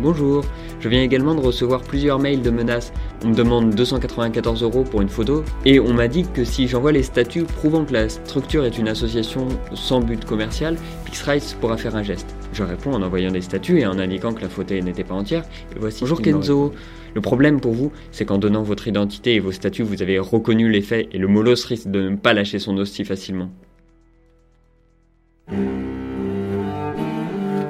[0.00, 0.44] Bonjour,
[0.80, 2.92] je viens également de recevoir plusieurs mails de menaces.
[3.24, 6.92] On me demande 294 euros pour une photo et on m'a dit que si j'envoie
[6.92, 11.96] les statuts prouvant que la structure est une association sans but commercial, PixRights pourra faire
[11.96, 12.33] un geste.
[12.54, 15.42] Je réponds en envoyant des statuts et en indiquant que la photo n'était pas entière.
[15.74, 16.72] Et voici Bonjour Kenzo.
[17.12, 20.70] Le problème pour vous, c'est qu'en donnant votre identité et vos statuts, vous avez reconnu
[20.70, 23.50] les faits et le molosse risque de ne pas lâcher son os si facilement.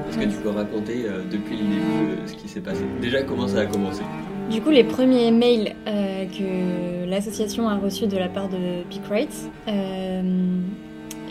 [0.07, 2.85] Est-ce que tu peux raconter euh, depuis le début euh, ce qui s'est passé?
[3.01, 4.03] Déjà, comment ça a commencé?
[4.51, 9.07] Du coup, les premiers mails euh, que l'association a reçus de la part de Peak
[9.09, 10.61] Rights, euh,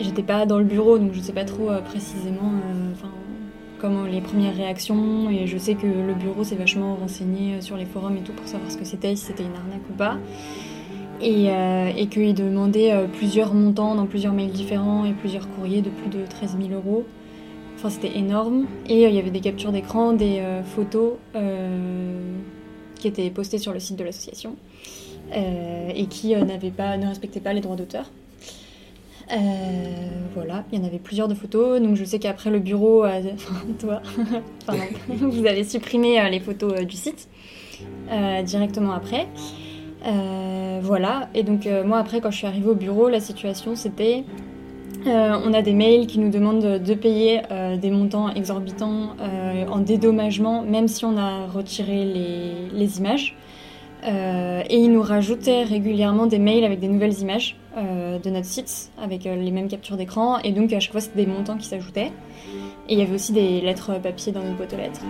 [0.00, 2.52] j'étais pas dans le bureau, donc je sais pas trop euh, précisément
[2.92, 3.10] enfin,
[3.80, 7.84] comment les premières réactions, et je sais que le bureau s'est vachement renseigné sur les
[7.84, 10.16] forums et tout pour savoir ce que c'était, si c'était une arnaque ou pas.
[11.20, 15.90] Et, euh, et qu'il euh, plusieurs montants dans plusieurs mails différents et plusieurs courriers de
[15.90, 17.04] plus de 13 000 euros.
[17.76, 18.66] Enfin, c'était énorme.
[18.88, 22.34] Et euh, il y avait des captures d'écran, des euh, photos euh,
[22.96, 24.56] qui étaient postées sur le site de l'association
[25.34, 26.44] euh, et qui euh,
[26.76, 28.10] pas, ne respectaient pas les droits d'auteur.
[29.32, 29.36] Euh,
[30.34, 31.80] voilà, il y en avait plusieurs de photos.
[31.80, 34.02] Donc je sais qu'après le bureau, enfin toi,
[34.66, 37.28] pardon, vous avez supprimé euh, les photos euh, du site
[38.10, 39.26] euh, directement après.
[40.06, 43.74] Euh, voilà, et donc euh, moi après quand je suis arrivée au bureau, la situation
[43.74, 44.24] c'était
[45.06, 49.16] euh, on a des mails qui nous demandent de, de payer euh, des montants exorbitants
[49.20, 53.36] euh, en dédommagement, même si on a retiré les, les images.
[54.06, 58.46] Euh, et ils nous rajoutaient régulièrement des mails avec des nouvelles images euh, de notre
[58.46, 60.38] site, avec euh, les mêmes captures d'écran.
[60.40, 62.12] Et donc à chaque fois, c'était des montants qui s'ajoutaient.
[62.88, 65.00] Et il y avait aussi des lettres papier dans notre boîte aux lettres.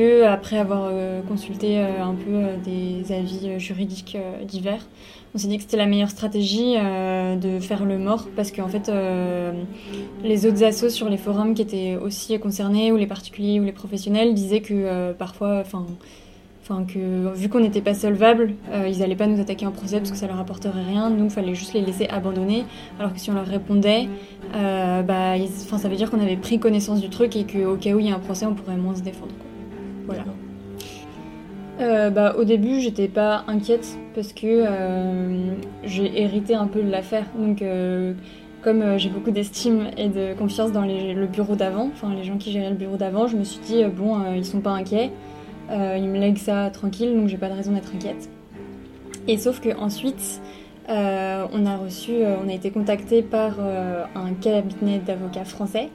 [0.00, 4.86] Après avoir euh, consulté euh, un peu euh, des avis juridiques divers,
[5.34, 8.92] on s'est dit que c'était la meilleure stratégie de faire le mort parce qu'en fait
[10.22, 13.72] les autres assos sur les forums qui étaient aussi concernés ou les particuliers ou les
[13.72, 15.86] professionnels disaient que parfois, enfin
[17.34, 18.52] vu qu'on n'était pas solvable,
[18.86, 21.08] ils n'allaient pas nous attaquer en procès parce que ça leur apporterait rien.
[21.08, 22.66] Nous, il fallait juste les laisser abandonner.
[22.98, 24.10] Alors que si on leur répondait,
[24.52, 25.34] bah,
[25.78, 28.10] ça veut dire qu'on avait pris connaissance du truc et qu'au cas où il y
[28.10, 29.32] a un procès, on pourrait moins se défendre.
[31.80, 36.90] Euh, bah, au début, j'étais pas inquiète parce que euh, j'ai hérité un peu de
[36.90, 37.26] l'affaire.
[37.36, 38.12] Donc, euh,
[38.62, 42.52] comme j'ai beaucoup d'estime et de confiance dans le bureau d'avant, enfin les gens qui
[42.52, 45.10] géraient le bureau d'avant, je me suis dit, bon, ils sont pas inquiets,
[45.68, 48.30] ils me lèguent ça tranquille, donc j'ai pas de raison d'être inquiète.
[49.26, 50.40] Et sauf que ensuite,
[50.88, 55.88] on a reçu, on a été contacté par un cabinet d'avocats français.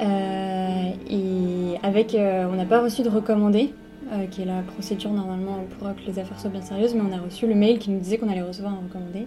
[0.00, 3.72] Euh, et avec, euh, on n'a pas reçu de recommandé,
[4.12, 7.16] euh, qui est la procédure normalement pour que les affaires soient bien sérieuses, mais on
[7.16, 9.26] a reçu le mail qui nous disait qu'on allait recevoir un recommandé.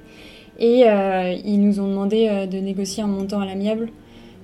[0.57, 0.85] Et
[1.43, 3.89] ils nous ont demandé de négocier un montant à l'amiable.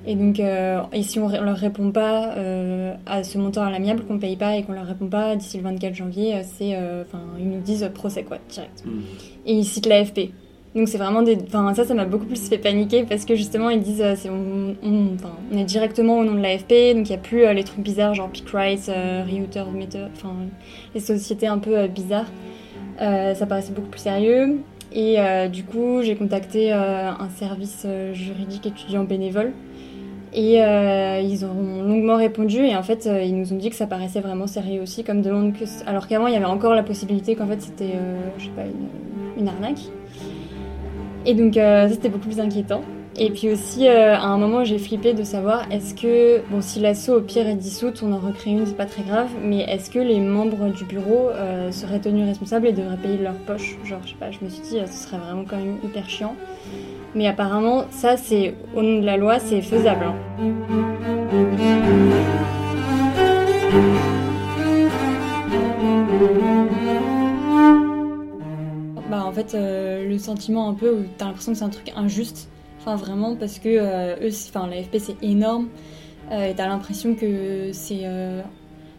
[0.05, 3.69] Et donc, euh, et si on ne leur répond pas euh, à ce montant à
[3.69, 7.03] l'amiable, qu'on paye pas et qu'on leur répond pas d'ici le 24 janvier, euh,
[7.37, 8.83] ils nous disent procès quoi, direct.
[9.45, 10.31] Et ils citent l'AFP.
[10.73, 13.69] Donc c'est vraiment des, enfin ça, ça m'a beaucoup plus fait paniquer parce que justement
[13.69, 14.15] ils disent, euh,
[14.81, 17.81] on, est directement au nom de l'AFP, donc il y a plus euh, les trucs
[17.81, 19.23] bizarres genre Pick Rights, euh,
[20.13, 20.33] enfin
[20.95, 22.31] les sociétés un peu euh, bizarres.
[22.99, 24.59] Ça paraissait beaucoup plus sérieux.
[24.93, 25.17] Et
[25.51, 29.53] du coup, j'ai contacté un service juridique étudiant bénévole.
[30.33, 34.21] Et ils ont longuement répondu et en fait ils nous ont dit que ça paraissait
[34.21, 37.47] vraiment sérieux aussi comme demande que alors qu'avant il y avait encore la possibilité qu'en
[37.47, 37.95] fait c'était
[38.37, 38.63] je sais pas
[39.39, 39.89] une arnaque
[41.25, 42.81] et donc euh, ça c'était beaucoup plus inquiétant
[43.17, 46.79] et puis aussi euh, à un moment j'ai flippé de savoir est-ce que bon si
[46.79, 49.89] l'asso au pire est dissoute on en recrée une c'est pas très grave mais est-ce
[49.89, 53.77] que les membres du bureau euh, seraient tenus responsables et devraient payer de leur poche?
[53.83, 56.35] Genre je sais pas je me suis dit ce serait vraiment quand même hyper chiant
[57.13, 60.05] mais apparemment, ça, c'est au nom de la loi, c'est faisable.
[60.05, 61.20] hein.
[69.11, 72.49] Bah, en fait, euh, le sentiment un peu t'as l'impression que c'est un truc injuste.
[72.79, 75.67] Enfin, vraiment, parce que euh, eux, enfin, l'AFP, c'est énorme.
[76.31, 78.01] euh, et t'as l'impression que c'est.
[78.05, 78.41] euh,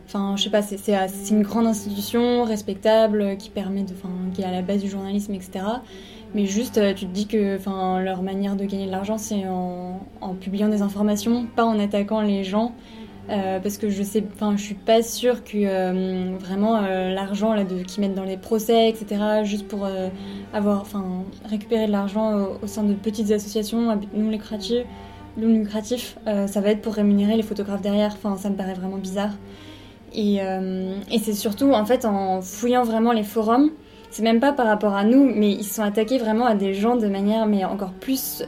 [0.07, 4.45] Enfin, je sais pas, c'est une grande institution respectable qui permet de, enfin, qui est
[4.45, 5.65] à la base du journalisme, etc.
[6.35, 10.35] Mais juste, tu te dis que, enfin, leur manière de gagner de l'argent, c'est en
[10.39, 12.73] publiant des informations, pas en attaquant les gens.
[13.31, 17.55] Euh, parce que je sais, enfin, je suis pas sûre que euh, vraiment euh, l'argent
[17.55, 19.45] là de qu'ils mettent dans les procès, etc.
[19.45, 19.89] Juste pour
[20.53, 24.85] avoir, enfin, récupérer de l'argent au, sein de petites associations non lucratif,
[25.37, 28.13] non lucratif, euh, ça va être pour rémunérer les photographes derrière.
[28.13, 29.33] Enfin, ça me paraît vraiment bizarre.
[30.15, 33.71] Et, et c'est surtout en fait en fouillant vraiment les forums,
[34.11, 36.75] c'est même pas par rapport à nous, mais ils se sont attaqués vraiment à des
[36.75, 38.45] gens de manière mais encore plus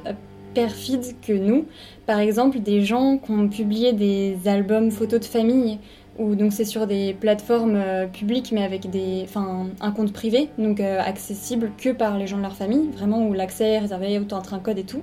[0.58, 1.66] euh, perfide que nous.
[2.06, 5.78] Par exemple, des gens qui ont publié des albums photos de famille,
[6.18, 9.26] ou donc c'est sur des plateformes euh, publiques mais avec des,
[9.80, 13.32] un compte privé, donc euh, accessible que par les gens de leur famille, vraiment où
[13.32, 15.02] l'accès est réservé autant entre un code et tout.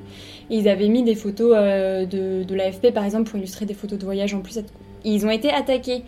[0.50, 4.00] Ils avaient mis des photos euh, de, de l'AFP par exemple pour illustrer des photos
[4.00, 4.60] de voyage en plus.
[5.04, 6.04] Ils ont été attaqués.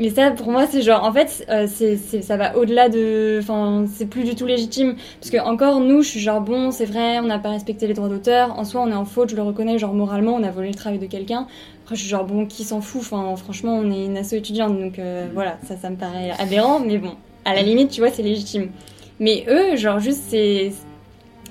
[0.00, 3.38] Mais ça, pour moi, c'est genre, en fait, euh, c'est, ça va au-delà de.
[3.42, 4.96] Enfin, c'est plus du tout légitime.
[5.20, 7.92] Parce que, encore, nous, je suis genre, bon, c'est vrai, on n'a pas respecté les
[7.92, 8.58] droits d'auteur.
[8.58, 10.74] En soi, on est en faute, je le reconnais, genre, moralement, on a volé le
[10.74, 11.46] travail de quelqu'un.
[11.82, 13.02] Après, je suis genre, bon, qui s'en fout?
[13.02, 16.80] Enfin, franchement, on est une asso étudiante, donc euh, voilà, ça, ça me paraît aberrant,
[16.80, 17.12] mais bon,
[17.44, 18.70] à la limite, tu vois, c'est légitime.
[19.18, 20.72] Mais eux, genre, juste, c'est.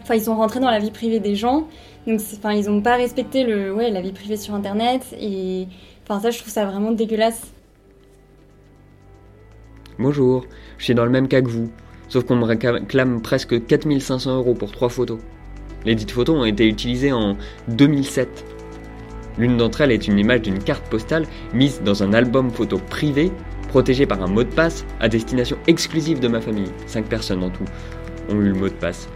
[0.01, 1.67] Enfin, ils sont rentrés dans la vie privée des gens.
[2.07, 5.03] Donc, enfin, ils n'ont pas respecté le, ouais, la vie privée sur Internet.
[5.21, 5.67] Et.
[6.03, 7.53] Enfin, ça, je trouve ça vraiment dégueulasse.
[9.99, 10.45] Bonjour,
[10.77, 11.69] je suis dans le même cas que vous,
[12.07, 15.19] sauf qu'on me réclame presque 4500 euros pour trois photos.
[15.83, 17.35] Les dites photos ont été utilisées en
[17.67, 18.45] 2007.
[19.37, 23.29] L'une d'entre elles est une image d'une carte postale mise dans un album photo privé,
[23.67, 26.71] protégé par un mot de passe à destination exclusive de ma famille.
[26.85, 27.65] Cinq personnes en tout
[28.29, 29.09] ont eu le mot de passe.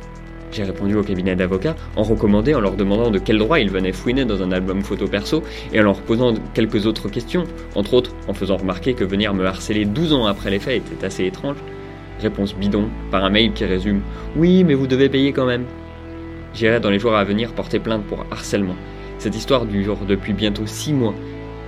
[0.54, 3.92] J'ai répondu au cabinet d'avocats en recommandé en leur demandant de quel droit ils venaient
[3.92, 5.42] fouiner dans un album photo perso
[5.74, 9.48] et en leur posant quelques autres questions, entre autres en faisant remarquer que venir me
[9.48, 11.58] harceler 12 ans après les faits était assez étrange.
[12.22, 14.02] Réponse bidon par un mail qui résume
[14.36, 15.66] Oui, mais vous devez payer quand même.
[16.54, 18.76] J'irai dans les jours à venir porter plainte pour harcèlement.
[19.18, 21.16] Cette histoire dure depuis bientôt 6 mois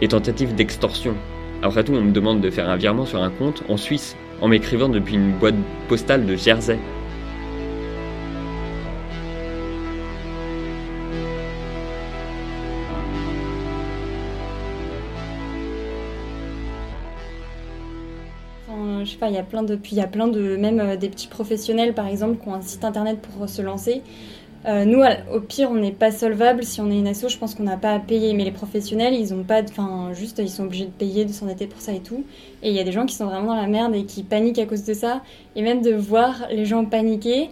[0.01, 1.15] et tentative d'extorsion.
[1.63, 4.47] Après tout, on me demande de faire un virement sur un compte en Suisse en
[4.47, 5.55] m'écrivant depuis une boîte
[5.87, 6.77] postale de Jersey.
[19.05, 20.79] Je sais pas, il y a plein de, puis il y a plein de, même
[20.79, 24.01] euh, des petits professionnels par exemple qui ont un site internet pour se lancer.
[24.67, 26.63] Euh, nous, au pire, on n'est pas solvable.
[26.63, 28.33] Si on est une asso, je pense qu'on n'a pas à payer.
[28.33, 31.67] Mais les professionnels, ils ont pas, enfin, juste, ils sont obligés de payer, de s'endetter
[31.67, 32.23] pour ça et tout.
[32.63, 34.57] Et il y a des gens qui sont vraiment dans la merde et qui paniquent
[34.57, 35.21] à cause de ça.
[35.55, 37.49] Et même de voir les gens paniquer,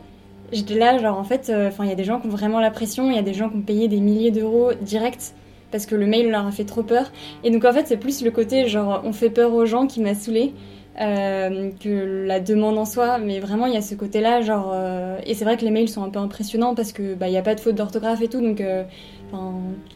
[0.51, 2.71] j'étais là, genre en fait, euh, il y a des gens qui ont vraiment la
[2.71, 3.11] pression.
[3.11, 5.35] Il y a des gens qui ont payé des milliers d'euros direct
[5.71, 7.11] parce que le mail leur a fait trop peur.
[7.43, 10.01] Et donc en fait, c'est plus le côté genre on fait peur aux gens qui
[10.01, 10.53] m'a saoulé.
[11.01, 13.17] Euh, que la demande en soi.
[13.17, 14.71] Mais vraiment, il y a ce côté-là, genre.
[14.73, 17.31] euh, et c'est vrai que les mails sont un peu impressionnants parce que bah, il
[17.31, 18.83] n'y a pas de faute d'orthographe et tout, donc euh,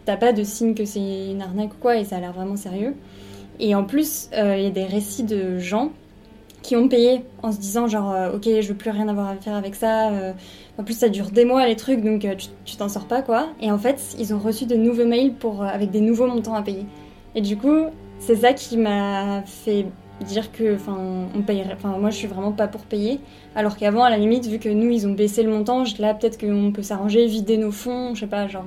[0.05, 2.55] t'as pas de signe que c'est une arnaque ou quoi, et ça a l'air vraiment
[2.55, 2.95] sérieux.
[3.59, 5.91] Et en plus, euh, il y a des récits de gens
[6.63, 9.55] qui ont payé en se disant genre ok je veux plus rien avoir à faire
[9.55, 10.11] avec ça
[10.77, 12.27] en plus ça dure des mois les trucs donc
[12.65, 15.63] tu t'en sors pas quoi et en fait ils ont reçu de nouveaux mails pour
[15.63, 16.85] avec des nouveaux montants à payer
[17.35, 17.85] et du coup
[18.19, 19.85] c'est ça qui m'a fait
[20.25, 21.41] dire que enfin on
[21.73, 23.19] enfin moi je suis vraiment pas pour payer
[23.55, 26.13] alors qu'avant à la limite vu que nous ils ont baissé le montant je là
[26.13, 28.65] peut-être qu'on peut s'arranger vider nos fonds je sais pas genre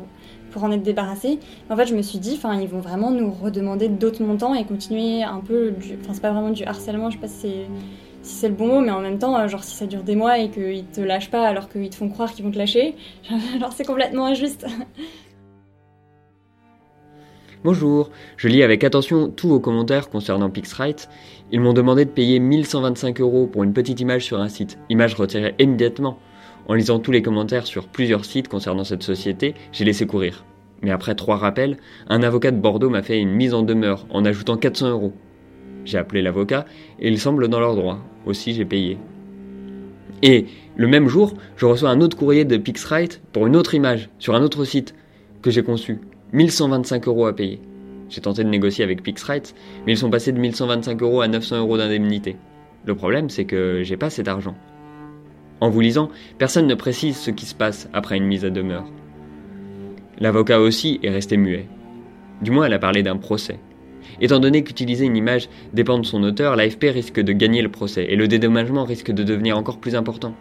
[0.50, 1.38] pour en être débarrassé.
[1.70, 4.64] En fait, je me suis dit, enfin, ils vont vraiment nous redemander d'autres montants et
[4.64, 5.72] continuer un peu.
[6.02, 7.66] Enfin, c'est pas vraiment du harcèlement, je sais pas si c'est
[8.22, 10.14] si c'est le bon mot, mais en même temps, euh, genre si ça dure des
[10.14, 12.94] mois et qu'ils te lâchent pas alors qu'ils te font croire qu'ils vont te lâcher,
[13.60, 14.66] genre c'est complètement injuste.
[17.62, 21.08] Bonjour, je lis avec attention tous vos commentaires concernant Pixrite.
[21.52, 25.14] Ils m'ont demandé de payer 1125 euros pour une petite image sur un site, image
[25.14, 26.18] retirée immédiatement.
[26.68, 30.44] En lisant tous les commentaires sur plusieurs sites concernant cette société, j'ai laissé courir.
[30.82, 31.78] Mais après trois rappels,
[32.08, 35.12] un avocat de Bordeaux m'a fait une mise en demeure en ajoutant 400 euros.
[35.84, 36.66] J'ai appelé l'avocat
[37.00, 37.98] et il semble dans leur droit.
[38.26, 38.98] Aussi, j'ai payé.
[40.22, 40.46] Et
[40.76, 44.36] le même jour, je reçois un autre courrier de Pixrite pour une autre image sur
[44.36, 44.94] un autre site
[45.42, 45.98] que j'ai conçu.
[46.32, 47.60] 1125 euros à payer.
[48.10, 49.54] J'ai tenté de négocier avec Pixrite,
[49.86, 52.36] mais ils sont passés de 1125 euros à 900 euros d'indemnité.
[52.84, 54.56] Le problème, c'est que j'ai pas cet argent.
[55.60, 58.86] En vous lisant, personne ne précise ce qui se passe après une mise à demeure.
[60.18, 61.68] L'avocat aussi est resté muet.
[62.42, 63.60] Du moins, elle a parlé d'un procès.
[64.20, 68.06] Étant donné qu'utiliser une image dépend de son auteur, l'AFP risque de gagner le procès
[68.08, 70.34] et le dédommagement risque de devenir encore plus important.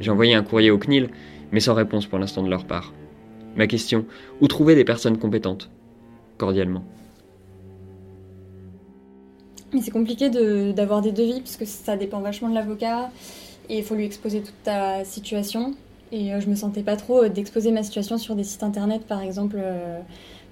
[0.00, 1.10] J'ai envoyé un courrier au CNIL,
[1.50, 2.94] mais sans réponse pour l'instant de leur part.
[3.56, 4.06] Ma question,
[4.40, 5.70] où trouver des personnes compétentes?
[6.38, 6.84] Cordialement.
[9.72, 10.28] Mais c'est compliqué
[10.72, 13.10] d'avoir des devis parce que ça dépend vachement de l'avocat
[13.68, 15.74] et il faut lui exposer toute ta situation.
[16.12, 19.06] Et euh, je me sentais pas trop euh, d'exposer ma situation sur des sites internet
[19.06, 19.56] par exemple.
[19.58, 19.98] euh,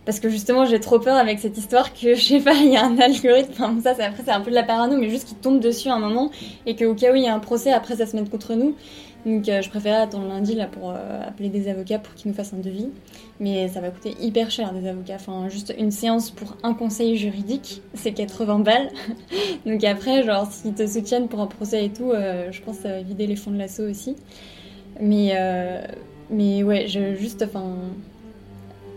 [0.07, 2.77] parce que justement j'ai trop peur avec cette histoire que je sais pas, il y
[2.77, 5.61] a un algorithme, ça après c'est un peu de la parano, mais juste qu'il tombe
[5.61, 6.31] dessus à un moment
[6.67, 8.75] et qu'au cas où il y a un procès après ça se mette contre nous.
[9.27, 12.37] Donc euh, je préférais attendre lundi là pour euh, appeler des avocats pour qu'ils nous
[12.37, 12.89] fassent un devis.
[13.39, 15.17] Mais ça va coûter hyper cher des avocats.
[15.17, 18.91] Enfin juste une séance pour un conseil juridique, c'est 80 balles.
[19.67, 22.83] Donc après genre s'ils te soutiennent pour un procès et tout, euh, je pense que
[22.85, 24.17] ça va vider les fonds de l'assaut aussi.
[25.01, 25.35] Mais
[26.31, 27.75] mais ouais, juste enfin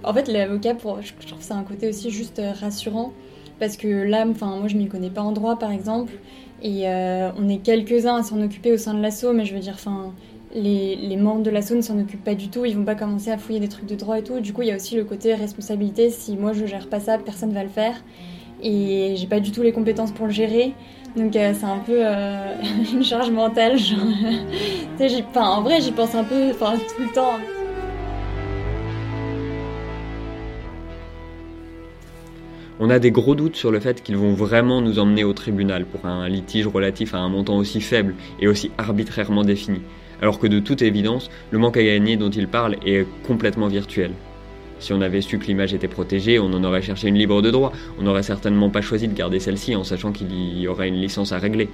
[0.06, 3.14] en fait, l'avocat, pour, je trouve c'est un côté aussi juste rassurant
[3.60, 6.12] parce que là, enfin, moi, je m'y connais pas en droit, par exemple,
[6.64, 9.60] et euh, on est quelques-uns à s'en occuper au sein de l'assaut, mais je veux
[9.60, 10.14] dire, enfin,
[10.56, 13.38] les, membres de l'assaut ne s'en occupent pas du tout, ils vont pas commencer à
[13.38, 14.40] fouiller des trucs de droit et tout.
[14.40, 16.10] Du coup, il y a aussi le côté responsabilité.
[16.10, 18.02] Si moi je gère pas ça, personne va le faire,
[18.62, 20.74] et j'ai pas du tout les compétences pour le gérer.
[21.18, 22.56] Donc euh, c'est un peu euh,
[22.94, 24.00] une charge mentale, genre.
[25.36, 27.34] en vrai, j'y pense un peu, tout le temps.
[32.80, 35.86] On a des gros doutes sur le fait qu'ils vont vraiment nous emmener au tribunal
[35.86, 39.82] pour un litige relatif à un montant aussi faible et aussi arbitrairement défini,
[40.24, 44.12] alors que de toute évidence, le manque à gagner dont ils parlent est complètement virtuel.
[44.80, 47.52] Si on avait su que l'image était protégée, on en aurait cherché une libre de
[47.52, 51.00] droit, on n'aurait certainement pas choisi de garder celle-ci en sachant qu'il y aurait une
[51.00, 51.70] licence à régler.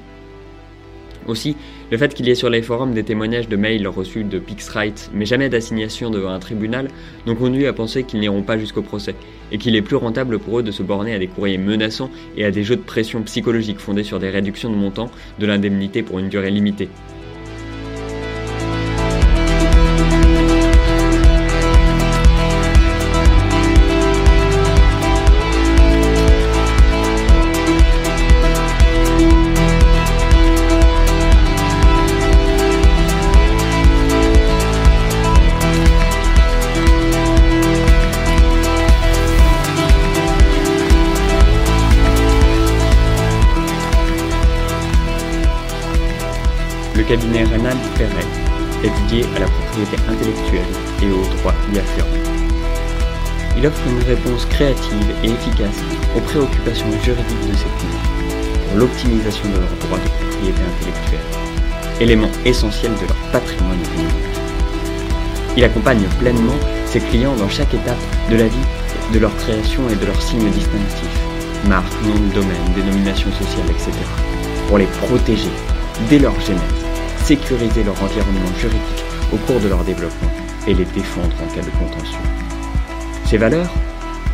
[1.29, 1.55] Aussi,
[1.91, 5.11] le fait qu'il y ait sur les forums des témoignages de mails reçus de Pixrite,
[5.13, 6.87] mais jamais d'assignation devant un tribunal,
[7.27, 9.13] nous conduit à penser qu'ils n'iront pas jusqu'au procès,
[9.51, 12.45] et qu'il est plus rentable pour eux de se borner à des courriers menaçants et
[12.45, 16.17] à des jeux de pression psychologique fondés sur des réductions de montant de l'indemnité pour
[16.17, 16.89] une durée limitée.
[47.09, 48.27] Cabinet Rénal Ferret
[48.83, 52.07] dédié à la propriété intellectuelle et aux droits y afférents.
[53.57, 55.81] Il offre une réponse créative et efficace
[56.15, 62.29] aux préoccupations juridiques de ses clients pour l'optimisation de leurs droits de propriété intellectuelle, élément
[62.45, 64.37] essentiel de leur patrimoine économique.
[65.57, 67.97] Il accompagne pleinement ses clients dans chaque étape
[68.29, 68.67] de la vie
[69.11, 71.19] de leur création et de leurs signes distinctifs,
[71.67, 73.93] marque, nom de domaine, dénomination sociale, etc.,
[74.67, 75.49] pour les protéger
[76.07, 76.78] dès leur genèse,
[77.29, 80.31] sécuriser leur environnement juridique au cours de leur développement
[80.65, 82.17] et les défendre en cas de contentieux.
[83.23, 83.71] Ces valeurs,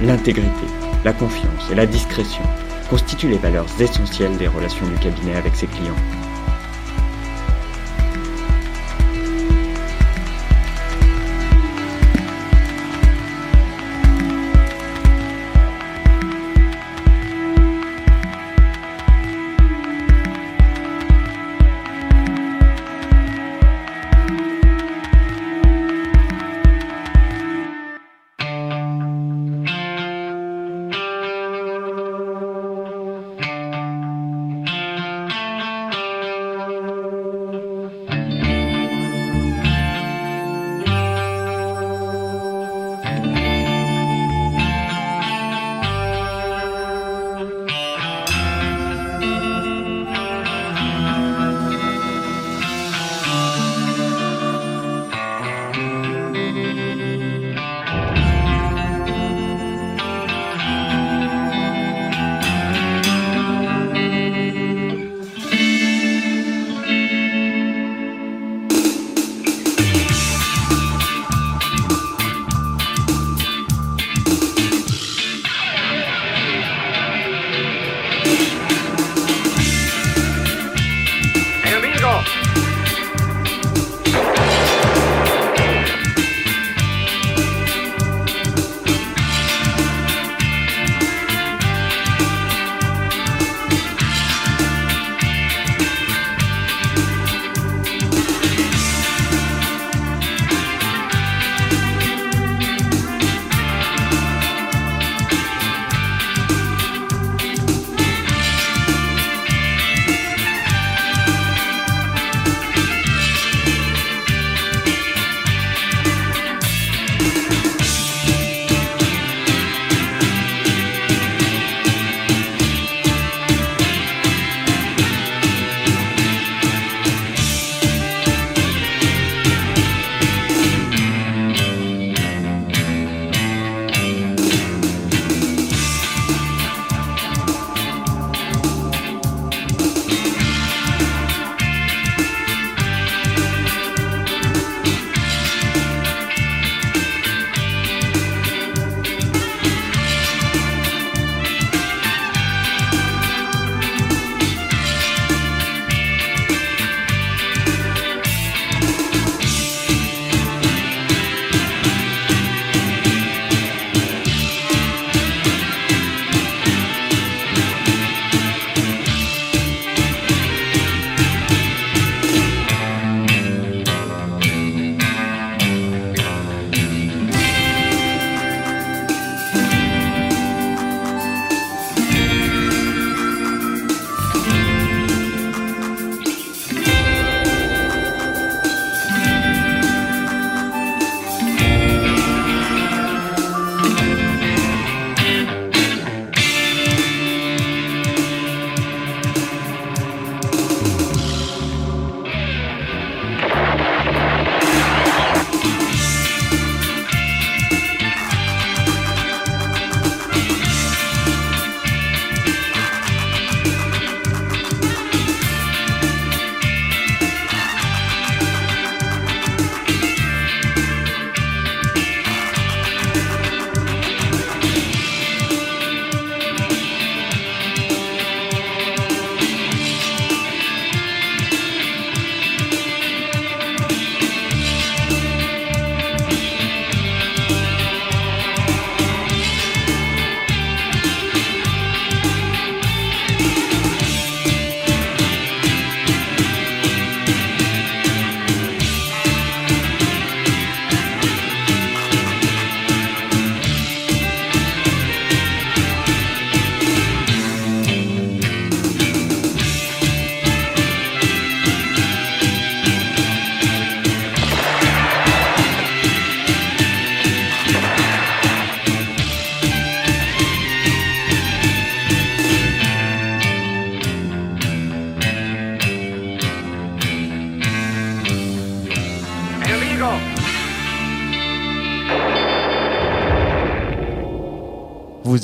[0.02, 0.66] l'intégrité,
[1.04, 2.43] la confiance et la discrétion,
[2.89, 6.24] constituent les valeurs essentielles des relations du cabinet avec ses clients.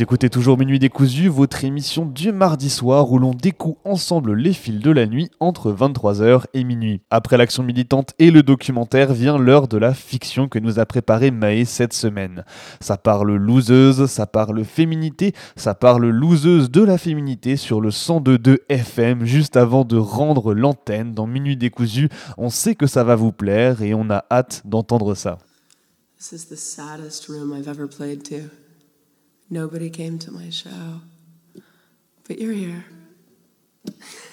[0.01, 4.79] Écoutez toujours Minuit décousu, votre émission du mardi soir où l'on découe ensemble les fils
[4.79, 7.01] de la nuit entre 23h et minuit.
[7.11, 11.29] Après l'action militante et le documentaire vient l'heure de la fiction que nous a préparé
[11.29, 12.45] Maë cette semaine.
[12.79, 18.57] Ça parle loseuse, ça parle féminité, ça parle loseuse de la féminité sur le 102.2
[18.69, 22.09] FM juste avant de rendre l'antenne dans Minuit décousu.
[22.39, 25.37] On sait que ça va vous plaire et on a hâte d'entendre ça.
[26.17, 28.49] This is the saddest room I've ever played.
[29.53, 31.01] Nobody came to my show.
[32.25, 32.85] But you're here.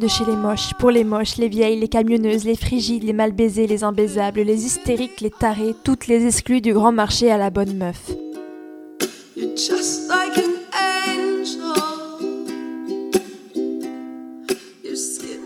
[0.00, 3.32] de chez les moches, pour les moches, les vieilles, les camionneuses, les frigides, les mal
[3.32, 7.50] baisés, les imbaisables, les hystériques, les tarés, toutes les exclues du grand marché à la
[7.50, 8.10] bonne meuf.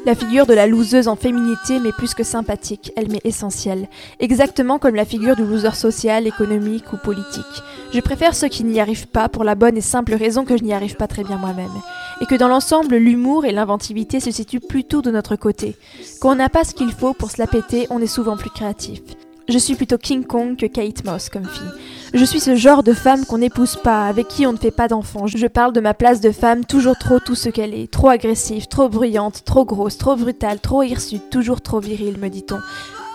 [0.07, 3.88] La figure de la loseuse en féminité m'est plus que sympathique, elle m'est essentielle.
[4.20, 7.62] Exactement comme la figure du loser social, économique ou politique.
[7.94, 10.62] Je préfère ceux qui n'y arrivent pas pour la bonne et simple raison que je
[10.62, 11.72] n'y arrive pas très bien moi-même.
[12.20, 15.74] Et que dans l'ensemble, l'humour et l'inventivité se situent plutôt de notre côté.
[16.20, 18.50] Quand on n'a pas ce qu'il faut pour se la péter, on est souvent plus
[18.50, 19.00] créatif.
[19.47, 21.68] Je suis plutôt King Kong que Kate Moss comme fille.
[22.14, 24.88] Je suis ce genre de femme qu'on n'épouse pas, avec qui on ne fait pas
[24.88, 25.26] d'enfants.
[25.26, 27.90] Je parle de ma place de femme toujours trop tout ce qu'elle est.
[27.90, 32.59] Trop agressive, trop bruyante, trop grosse, trop brutale, trop hirsute, toujours trop virile, me dit-on.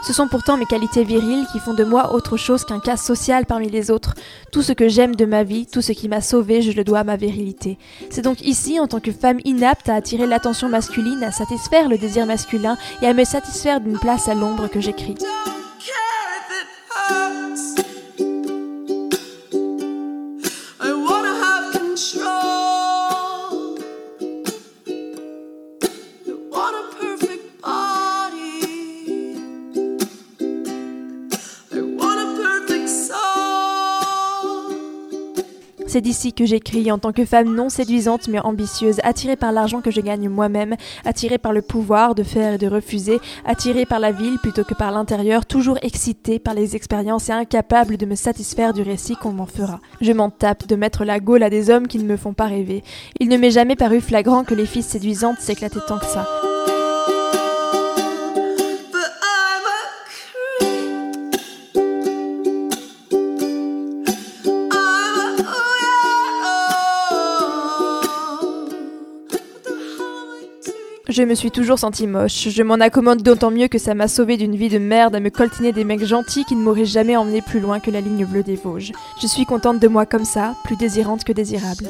[0.03, 3.45] Ce sont pourtant mes qualités viriles qui font de moi autre chose qu'un cas social
[3.45, 4.13] parmi les autres.
[4.51, 6.99] Tout ce que j'aime de ma vie, tout ce qui m'a sauvée, je le dois
[6.99, 7.77] à ma virilité.
[8.11, 11.97] C'est donc ici, en tant que femme inapte à attirer l'attention masculine, à satisfaire le
[11.97, 15.15] désir masculin et à me satisfaire d'une place à l'ombre que j'écris.
[35.89, 39.81] C'est d'ici que j'écris en tant que femme non séduisante mais ambitieuse, attirée par l'argent
[39.81, 43.99] que je gagne moi-même, attirée par le pouvoir de faire et de refuser, attirée par
[43.99, 48.13] la ville plutôt que par l'intérieur, toujours excitée par les expériences et incapable de me
[48.13, 49.79] satisfaire du récit qu'on m'en fera.
[49.99, 52.45] Je m'en tape de mettre la gaule à des hommes qui ne me font pas
[52.45, 52.83] rêver.
[53.19, 56.27] Il ne m'est jamais paru flagrant que les filles séduisantes s'éclataient tant que ça.
[71.09, 72.49] Je me suis toujours sentie moche.
[72.49, 75.31] Je m'en accommode d'autant mieux que ça m'a sauvé d'une vie de merde à me
[75.31, 78.43] coltiner des mecs gentils qui ne m'auraient jamais emmené plus loin que la ligne bleue
[78.43, 78.91] des Vosges.
[79.19, 81.89] Je suis contente de moi comme ça, plus désirante que désirable.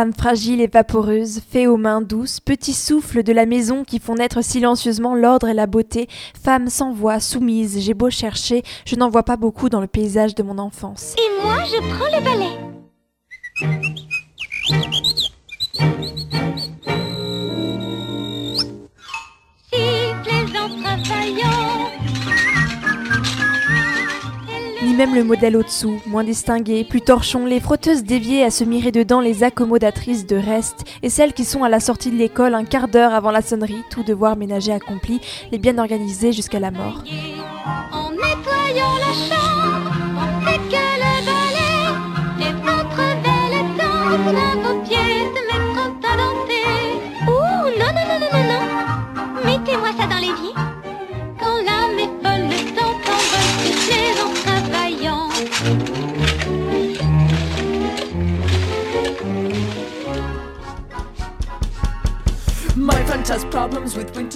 [0.00, 4.14] Femme fragile et vaporeuse, fée aux mains douces, petit souffle de la maison qui font
[4.14, 6.08] naître silencieusement l'ordre et la beauté,
[6.42, 10.34] femme sans voix, soumise, j'ai beau chercher, je n'en vois pas beaucoup dans le paysage
[10.34, 11.14] de mon enfance.
[11.18, 12.48] Et moi, je prends le balai.
[21.04, 21.99] Travaillant.
[25.00, 29.22] Même le modèle au-dessous, moins distingué, plus torchon, les frotteuses déviées à se mirer dedans
[29.22, 32.86] les accommodatrices de reste, et celles qui sont à la sortie de l'école un quart
[32.86, 35.22] d'heure avant la sonnerie, tout devoir ménager accompli,
[35.52, 37.02] les bien organisées jusqu'à la mort.
[37.92, 41.80] En nettoyant la chambre, on que le balai.
[42.46, 45.88] Et votre belle tante à vos pieds de mettre en.
[47.26, 49.46] Ouh, non, non, non, non, non, non.
[49.46, 50.52] Mettez-moi ça dans l'évier.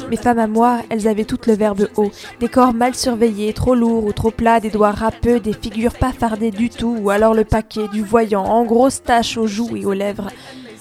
[0.08, 2.12] Mes femmes à moi, elles avaient toutes le verbe haut.
[2.38, 6.12] Des corps mal surveillés, trop lourds ou trop plats, des doigts râpeux, des figures pas
[6.12, 9.84] fardées du tout, ou alors le paquet, du voyant, en grosses taches aux joues et
[9.84, 10.30] aux lèvres.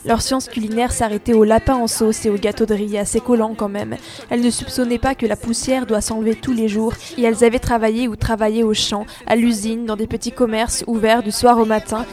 [0.06, 3.56] Leur science culinaire s'arrêtait au lapin en sauce et au gâteau de riz, assez collant
[3.56, 3.96] quand même.
[4.30, 7.60] Elles ne soupçonnaient pas que la poussière doit s'enlever tous les jours, et elles avaient
[7.60, 11.66] travaillé ou travaillé au champ, à l'usine, dans des petits commerces ouverts du soir au
[11.66, 12.06] matin.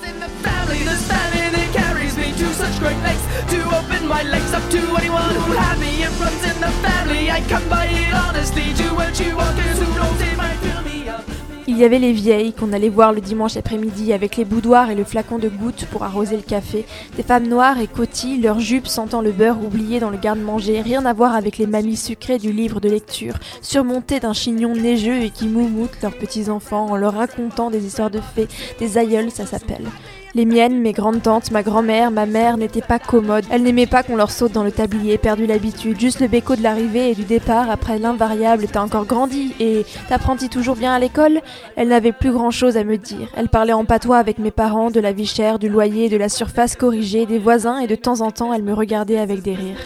[11.66, 14.94] Il y avait les vieilles qu'on allait voir le dimanche après-midi avec les boudoirs et
[14.94, 16.84] le flacon de gouttes pour arroser le café,
[17.16, 21.06] des femmes noires et cotilles, leurs jupes sentant le beurre oublié dans le garde-manger, rien
[21.06, 25.30] à voir avec les mamies sucrées du livre de lecture, surmontées d'un chignon neigeux et
[25.30, 29.86] qui moumoutent leurs petits-enfants en leur racontant des histoires de fées, des aïeuls ça s'appelle.
[30.34, 33.44] Les miennes, mes grandes tantes, ma grand-mère, ma mère n'étaient pas commodes.
[33.50, 35.98] Elles n'aimaient pas qu'on leur saute dans le tablier, perdu l'habitude.
[35.98, 40.48] Juste le béco de l'arrivée et du départ après l'invariable t'as encore grandi et t'apprendis
[40.48, 41.40] toujours bien à l'école
[41.74, 43.28] Elles n'avaient plus grand-chose à me dire.
[43.36, 46.28] Elles parlaient en patois avec mes parents de la vie chère, du loyer, de la
[46.28, 49.78] surface corrigée, des voisins et de temps en temps elles me regardaient avec des rires.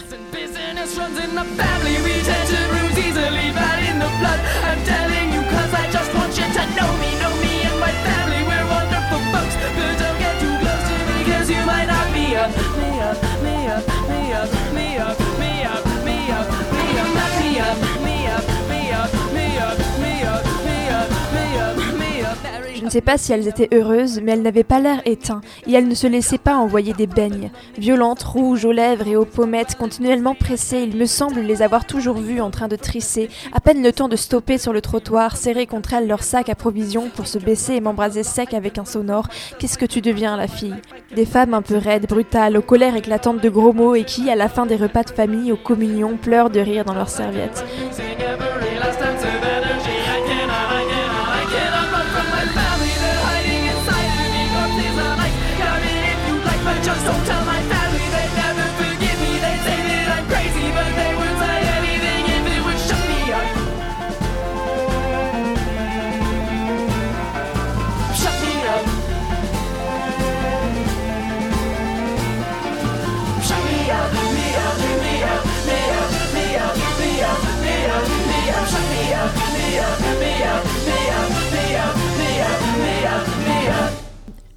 [22.85, 25.87] Ne sais pas si elles étaient heureuses, mais elles n'avaient pas l'air éteintes, et elles
[25.87, 27.51] ne se laissaient pas envoyer des beignes.
[27.77, 32.17] Violentes, rouges aux lèvres et aux pommettes, continuellement pressées, il me semble les avoir toujours
[32.17, 35.65] vues en train de trisser, à peine le temps de stopper sur le trottoir, serrer
[35.65, 39.27] contre elles leur sac à provisions pour se baisser et m'embraser sec avec un sonore.
[39.59, 40.75] Qu'est-ce que tu deviens, la fille?
[41.15, 44.35] Des femmes un peu raides, brutales, aux colères éclatantes de gros mots et qui, à
[44.35, 47.63] la fin des repas de famille, aux communions, pleurent de rire dans leurs serviettes.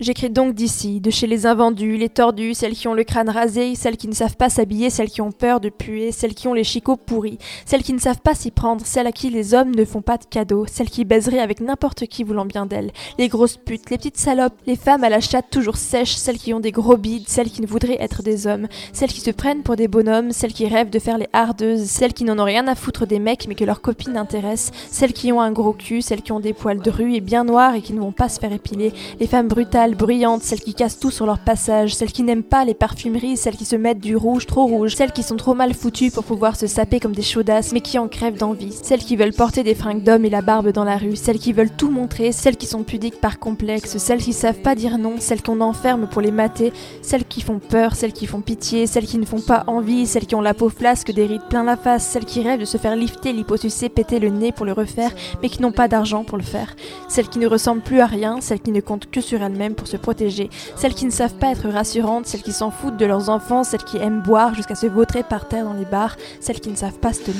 [0.01, 3.74] J'écris donc d'ici, de chez les invendus, les tordus, celles qui ont le crâne rasé,
[3.74, 6.55] celles qui ne savent pas s'habiller, celles qui ont peur de puer, celles qui ont
[6.55, 9.74] les chicots pourris, celles qui ne savent pas s'y prendre, celles à qui les hommes
[9.74, 13.26] ne font pas de cadeaux, celles qui baiseraient avec n'importe qui voulant bien d'elles, les
[13.26, 16.61] grosses putes, les petites salopes, les femmes à la chatte toujours sèche, celles qui ont
[16.61, 19.74] des gros bides, celles qui ne voudraient être des hommes, celles qui se prennent pour
[19.74, 22.76] des bonhommes, celles qui rêvent de faire les hardeuses, celles qui n'en ont rien à
[22.76, 26.22] foutre des mecs mais que leurs copines intéressent, celles qui ont un gros cul, celles
[26.22, 28.53] qui ont des poils drus et bien noirs et qui ne vont pas se faire
[28.53, 32.43] épiler, les femmes brutales, bruyantes, celles qui cassent tout sur leur passage, celles qui n'aiment
[32.43, 35.55] pas les parfumeries, celles qui se mettent du rouge trop rouge, celles qui sont trop
[35.55, 39.01] mal foutues pour pouvoir se saper comme des chaudasses mais qui en crèvent d'envie, celles
[39.01, 41.70] qui veulent porter des fringues d'hommes et la barbe dans la rue, celles qui veulent
[41.70, 45.43] tout montrer, celles qui sont pudiques par complexe, celles qui savent pas dire non, celles
[45.43, 46.72] qu'on enferme pour les mater,
[47.03, 50.26] celles qui font peur, celles qui font pitié, celles qui ne font pas envie, celles
[50.26, 52.78] qui ont la peau flasque, des rides plein la face, celles qui rêvent de se
[52.78, 55.12] faire lifter, l'hyposucer, péter le nez pour le refaire,
[55.43, 56.74] mais qui n'ont pas d'argent pour le faire,
[57.09, 59.88] celles qui ne ressemblent plus à rien, celles qui ne comptent que sur elles-mêmes pour
[59.88, 63.30] se protéger, celles qui ne savent pas être rassurantes, celles qui s'en foutent de leurs
[63.30, 66.68] enfants, celles qui aiment boire jusqu'à se vautrer par terre dans les bars, celles qui
[66.68, 67.38] ne savent pas se tenir.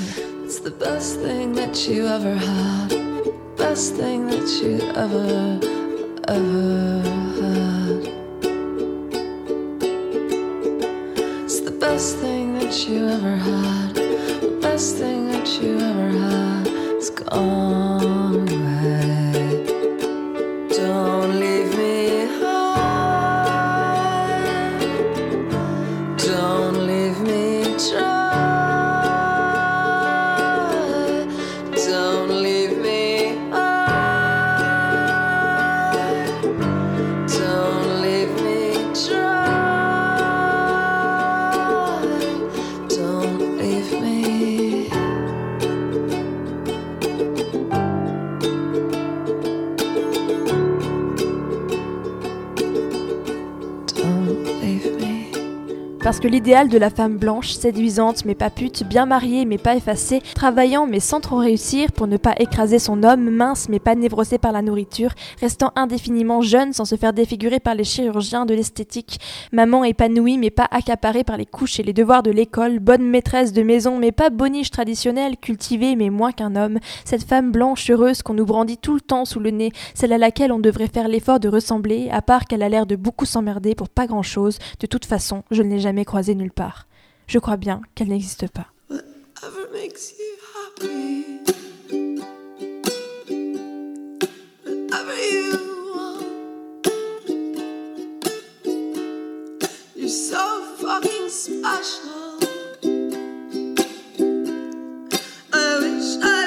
[11.89, 13.95] Best thing that you ever had.
[14.61, 16.67] Best thing that you ever had.
[16.95, 18.68] It's gone
[56.09, 59.75] Parce que l'idéal de la femme blanche, séduisante mais pas pute, bien mariée mais pas
[59.75, 63.93] effacée, travaillant mais sans trop réussir pour ne pas écraser son homme, mince mais pas
[63.93, 68.55] névrosée par la nourriture, restant indéfiniment jeune sans se faire défigurer par les chirurgiens de
[68.55, 69.19] l'esthétique,
[69.51, 73.53] maman épanouie mais pas accaparée par les couches et les devoirs de l'école, bonne maîtresse
[73.53, 78.23] de maison mais pas boniche traditionnelle, cultivée mais moins qu'un homme, cette femme blanche heureuse
[78.23, 81.07] qu'on nous brandit tout le temps sous le nez, celle à laquelle on devrait faire
[81.07, 84.57] l'effort de ressembler, à part qu'elle a l'air de beaucoup s'emmerder pour pas grand chose,
[84.79, 86.87] de toute façon, je ne l'ai jamais croisée nulle part.
[87.27, 88.67] Je crois bien qu'elle n'existe pas.
[101.31, 102.39] Special.
[105.53, 106.38] I wish I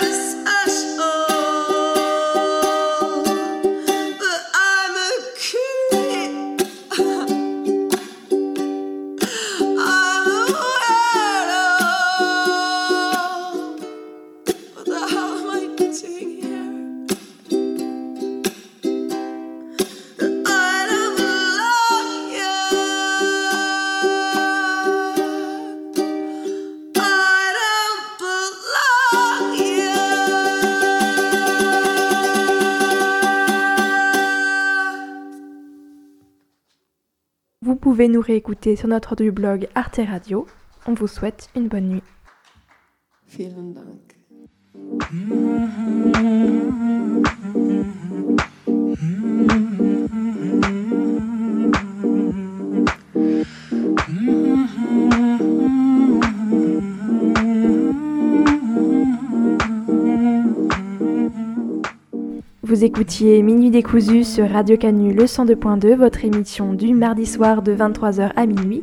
[37.65, 40.49] Vous pouvez nous réécouter sur notre du blog Arte Radio.
[40.89, 42.03] On vous souhaite une bonne nuit.
[43.29, 44.19] Vielen Dank.
[62.73, 67.75] Vous écoutiez Minuit décousu sur Radio Canu le 102.2, votre émission du mardi soir de
[67.75, 68.83] 23h à minuit.